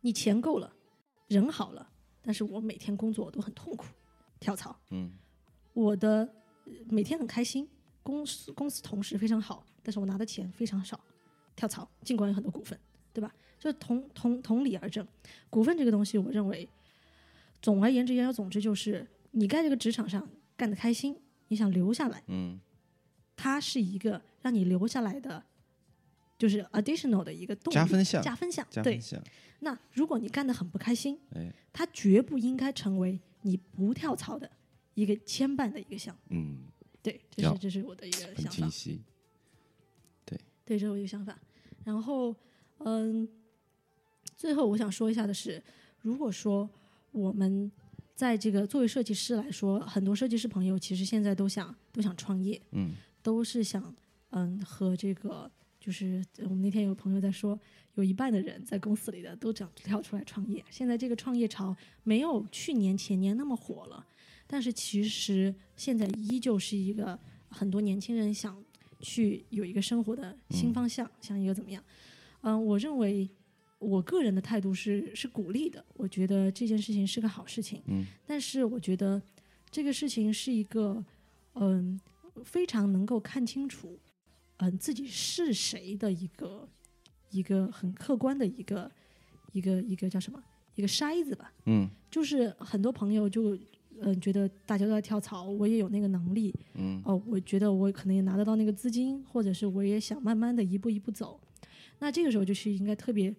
[0.00, 0.72] 你钱够了，
[1.26, 1.90] 人好了，
[2.22, 3.84] 但是我每天工作都很痛苦，
[4.38, 4.74] 跳槽。
[4.90, 5.12] 嗯，
[5.74, 6.28] 我的呃
[6.88, 7.68] 每天很开心，
[8.02, 10.98] 公司公司同事非常好，但是我拿的钱非常少，
[11.54, 12.78] 跳槽，尽管有很多股份，
[13.12, 13.34] 对吧？
[13.58, 15.06] 就同同同理而证，
[15.50, 16.68] 股份这个东西，我认为，
[17.60, 21.14] 总而言之言而总之就是，你在这个职场上干得开心，
[21.48, 22.58] 你想留下来，嗯，
[23.36, 25.44] 它是一个让你留下来的，
[26.38, 29.00] 就是 additional 的一个动力加分项，加分项，对加分。
[29.00, 29.22] 项，
[29.60, 34.50] 那如果你干得很不开心，哎，它绝不应该成为你不跳槽的
[35.00, 36.20] 一个牵绊的一个项目。
[36.30, 36.58] 嗯，
[37.02, 38.50] 对，这是这是我的一个想法。
[38.50, 39.00] 清晰，
[40.24, 41.38] 对，这是我一个想法。
[41.84, 42.34] 然后，
[42.78, 43.26] 嗯，
[44.36, 45.62] 最后我想说一下的是，
[46.02, 46.68] 如果说
[47.12, 47.70] 我们
[48.14, 52.92] 在这个作为设计师来说，很多设计师朋友其实现在都想都想创业，嗯，
[53.22, 53.94] 都是想
[54.30, 57.58] 嗯和这个就是我们那天有朋友在说，
[57.94, 60.62] 有一半的人在公司里的都想跳出来创业。
[60.70, 64.06] 现在这个创业潮没有去年前年那么火了，
[64.52, 67.16] 但是其实现在依旧是一个
[67.48, 68.60] 很多年轻人想
[68.98, 71.80] 去有一个生活的新方向，想一个怎么样？
[72.40, 73.30] 嗯，我认为
[73.78, 77.80] 我个人的态度是是鼓励的，我觉得这件事情是个好事情。
[77.86, 79.22] 嗯，但是我觉得
[79.70, 81.04] 这个事情是一个
[81.54, 82.00] 嗯
[82.44, 83.96] 非常能够看清楚
[84.56, 86.68] 嗯自己是谁的一个
[87.30, 88.90] 一个很客观的一个
[89.52, 90.42] 一个一个叫什么
[90.74, 91.52] 一个筛子吧。
[91.66, 93.56] 嗯就是很多朋友就
[94.02, 101.40] 嗯、觉得大家都在跳槽，我也有那个能力，嗯哦，我觉得我可能也拿得到那个资金，或者是我也想慢慢的一步一步走。
[101.98, 103.34] 那这个时候就是应该特别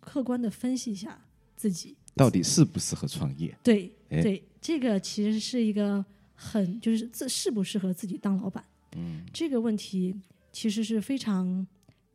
[0.00, 1.18] 客观的分析一下
[1.54, 3.56] 自己，到底适不适合创业？
[3.62, 6.04] 对哎对，这个其实是一个
[6.34, 8.64] 很就是自适不适合自己当老板，
[8.96, 10.14] 嗯，这个问题
[10.52, 11.66] 其实是非常，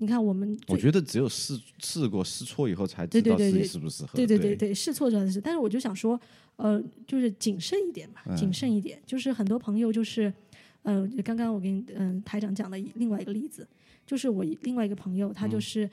[0.02, 4.16] 你看我们我觉得只有试试过试错以后才知道自己适不适合。
[4.16, 5.40] 对对对对，试错这样的事。
[5.40, 6.20] 但是我就想说，
[6.56, 9.00] 呃，就是谨慎一点吧，谨慎一点。
[9.06, 10.34] 就是很多朋友就是，
[10.82, 13.68] 呃，刚刚我跟嗯、台长讲的另外一个例子，
[14.04, 15.88] 就是我另外一个朋友，他就是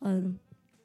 [0.00, 0.36] 嗯、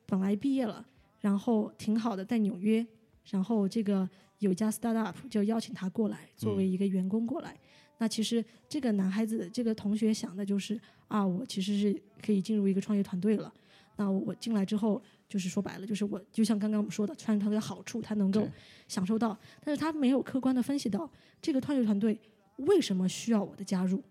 [0.06, 0.86] 本来毕业了，
[1.22, 2.86] 然后挺好的，在纽约，
[3.32, 4.08] 然后这个
[4.38, 7.58] 有一家 startup 就邀请他过来，作为一个员工过来。
[8.00, 13.54] 那其实这个男孩子，这个同学想的就是啊，我其实是可以进入一个创业团队了。
[13.96, 18.48] 那我进来之后，就是说白了，就是我就像刚刚我们说的，创业团队的好处他能够
[18.88, 21.10] 享受到，但是他没有客观的分析到
[21.42, 22.20] 这个创业团队
[22.58, 24.04] 为什么需要我的加入，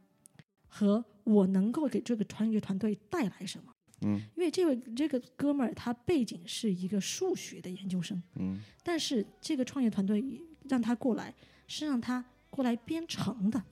[0.66, 3.72] 和我能够给这个创业团队带来什么。
[4.02, 10.22] 嗯，因为这位这个哥们儿他背景是一个数学的研究生，嗯，但是这个创业团队
[10.68, 11.32] 让他过来
[11.68, 13.62] 是让他过来编程的，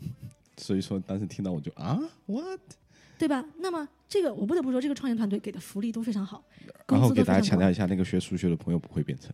[0.56, 2.60] 所以说当时听到我就啊，what？
[3.16, 3.44] 对吧？
[3.58, 6.44] 那么这个我不得不说，这个创业团队给的福利都非常好，
[6.88, 7.40] 然后给大家。
[7.40, 9.30] 强调一下，那个学数学的朋友不会编程，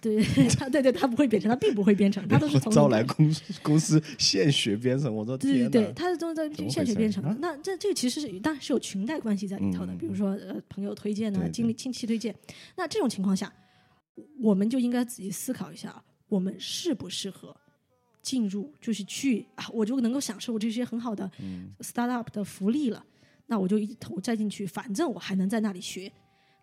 [0.00, 0.22] 对
[0.54, 7.34] 他，对对，他不会编程，他并不会编程， 他都是从招来公司公司现学编程，我说对对，，对他是都在现学编程的。
[7.40, 12.32] 那这这个其实是当然是有裙带关系在里头的，嗯比如说呃朋友推荐啊，对对经历亲戚推荐。
[12.76, 13.50] 那这种情况下，
[14.42, 17.56] 我们就应该仔细思考一下，我们适不适合
[18.24, 23.04] 进入，就是去啊，我就能够享受这些很好的嗯 startup 的福利了，
[23.46, 26.10] 那我就一头栽进去，反正我还能在那里学。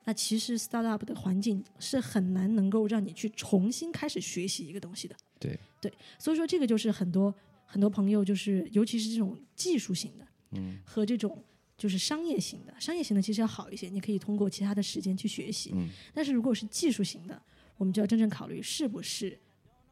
[0.04, 5.16] 那其实 startup 的环境是很难能够让你去重新开始学习一个东西的。
[5.40, 7.34] 对对，所以说这个就是很多
[7.68, 11.44] 很多朋友就是，尤其是这种技术型的，嗯，和这种
[11.78, 15.72] 就是商业型的，商业型的其实要好一些，你可以通过其他的时间去学习。
[15.76, 17.40] 嗯，但是如果是技术型的，
[17.78, 19.40] 我们就要真正考虑是不是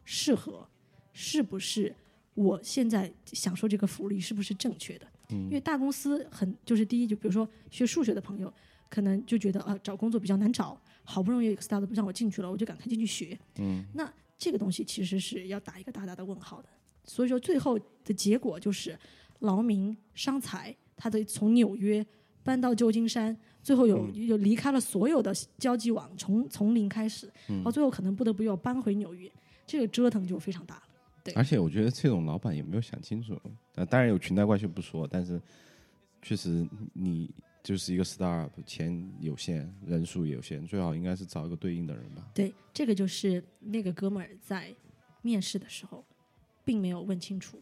[0.05, 0.67] 适合，
[1.22, 1.93] 是不是
[2.34, 5.05] 我现在享受这个福利是不是正确的？
[5.32, 8.51] 嗯，因为大公司很就是第一，就比如说学数学的朋友，
[8.89, 13.38] 可能就觉得啊找工作比较难找，好不容易有一个 startup 让我进去了，我就赶快进去学。
[13.57, 16.70] 嗯，那这个东西其实是要打一个大大的问号的。
[17.03, 18.97] 所以说最后的结果就是
[19.39, 22.05] 劳民伤财，他的从纽约
[22.43, 27.30] 搬到旧金山，最后有有离开了所有的交际网，从从零开始，
[27.61, 29.30] 到最后可能不得不又搬回纽约，
[29.67, 30.84] 这个折腾就非常大了。
[31.24, 33.39] 对而且我觉得这种老板也没有想清楚，
[33.76, 35.41] 呃，当然有裙带关系不说，但是
[36.22, 37.30] 确实你
[37.61, 42.26] 就是一个 startup，钱有限，人数也有限，最好应该是找一个对应的人吧。
[42.34, 44.74] 对，这个就是那个哥们儿在
[45.22, 46.03] 面试的时候，
[46.63, 47.61] 并没有问清楚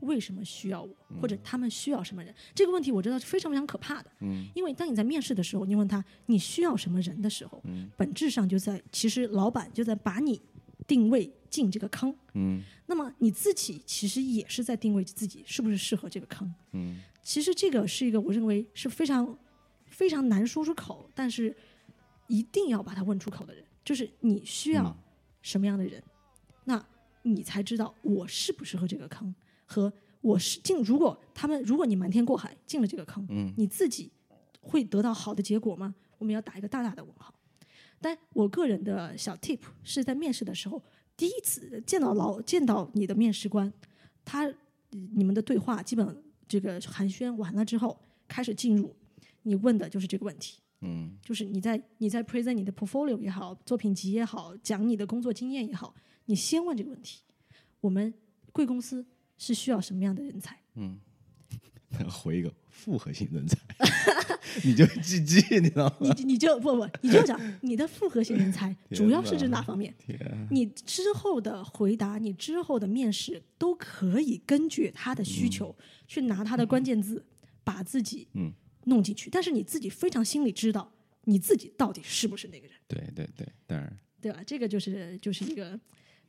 [0.00, 0.90] 为什么需要我，
[1.22, 2.34] 或者他们需要什么人。
[2.54, 4.10] 这个问题我知道是非常非常可怕的。
[4.20, 10.40] 嗯，因为当你在面试的时候，你问他你需要什么人的时候，嗯本质上就在其实老板就在把你
[10.86, 12.14] 定位进这个坑。
[12.34, 16.54] 嗯那么你自己其实也是在定位自己是不是适合这个坑。
[16.72, 19.36] 嗯其实这个是一个我认为是非常
[19.86, 21.56] 非常难说出口，但是
[22.26, 24.96] 一定要把它问出口的人，就是你需要嗯
[25.40, 26.02] 什么样的人，
[26.64, 26.86] 那
[27.22, 29.34] 你才知道我适不适合这个坑，
[29.64, 30.82] 和我是进。
[30.82, 34.12] 如果他们如果你瞒天过海进了这个坑，嗯你自己
[34.60, 35.94] 会得到好的结果吗？
[36.18, 37.32] 我们要打一个大大的问号。
[37.98, 40.82] 但我个人的小 tip 是在面试的时候，
[41.16, 43.72] 第一次见到老见到你的面试官，
[44.24, 44.52] 他
[44.90, 47.98] 你们的对话基本这个寒暄完了之后，
[48.28, 48.94] 开始进入
[49.42, 51.16] 你问的就是这个问题，嗯。
[51.22, 55.94] 就是你在你在 present 你的 portfolio 也好，作品集也好，讲你的工作经验也好，
[56.26, 57.22] 你先问这个问题：
[57.80, 58.12] 我们
[58.52, 59.04] 贵公司
[59.38, 60.58] 是需要什么样的人才？
[60.74, 60.98] 嗯，
[62.04, 63.58] 回一个复合型人才，
[64.64, 66.12] 你就记记， 你知道吗？
[66.16, 69.94] 你你就不不，你就讲你的复合型人才主要是指哪方面？
[70.50, 75.74] 你之后的回答，你之后的面试都可以根据他的需求、
[76.06, 77.24] 去拿他的关键字，
[77.64, 78.52] 把自己嗯
[78.84, 79.28] 弄进去。
[79.30, 80.92] 但是你自己非常心里知道
[81.24, 84.40] 你自己到底是不是那个人，对对对，当然，对吧？
[84.46, 85.78] 这个就是就是一个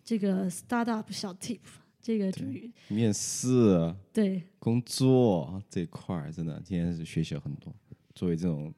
[0.04, 1.60] 这个 startup 小 tip，
[2.08, 7.76] 这个属于面试、对工作这一块儿，真的今天是学习了很多。
[8.16, 8.74] 作为这种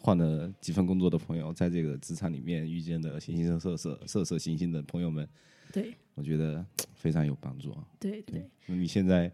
[0.00, 5.26] 换了几份工作的朋友，在这个职场里面遇见的形形色色、色色形形的朋友们，
[5.72, 6.62] 对我觉得
[6.92, 7.82] 非常有帮助啊。
[7.98, 8.46] 对对。
[8.66, 9.32] 那你现在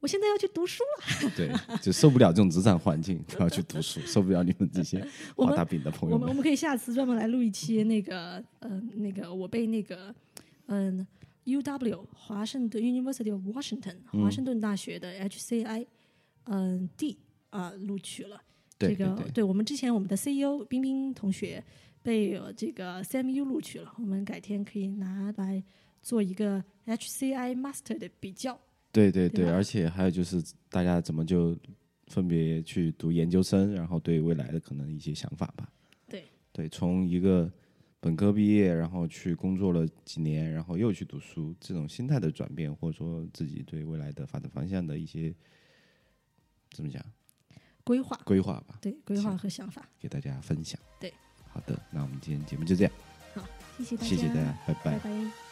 [0.00, 5.06] 我现在要去读书了，对就受不了这种职场环境， 要去读书，受不了你们这些
[5.38, 6.22] 画大饼的朋友们。
[6.22, 10.12] 我们我们可以下次专门来录一期那个呃那个我被那个
[10.66, 11.06] 嗯、
[11.44, 15.86] W 华盛顿 University of Washington 华盛顿大学的 HCI
[16.44, 17.18] 嗯、D
[17.50, 18.40] 啊、录取了。
[18.76, 21.62] 对这个对对我们之前我们的 CEO 冰冰同学
[22.02, 25.62] 被呃这个 CMU 录取了，我们改天可以拿来
[26.02, 28.58] 做一个 HCI Master 的比较。
[28.90, 31.56] 对对对，对而且还有就是大家怎么就
[32.08, 35.72] 分别去读研究生，然后对未来的可能一些想法吧。
[36.08, 37.50] 对对，从一个
[38.04, 45.34] 本科毕业，然后去工作了几年，然后又去读书，这种心态的转变，或者说自己对未来的发展方向的一些
[46.70, 47.02] 怎么讲
[47.82, 49.88] 规划，规划吧，对规划和想法。
[49.98, 50.78] 给大家分享。
[51.00, 51.14] 对，
[51.48, 52.92] 好的，那我们今天节目就这样，
[53.32, 53.42] 好，
[53.78, 55.43] 谢谢大家，谢谢大家，拜拜拜拜。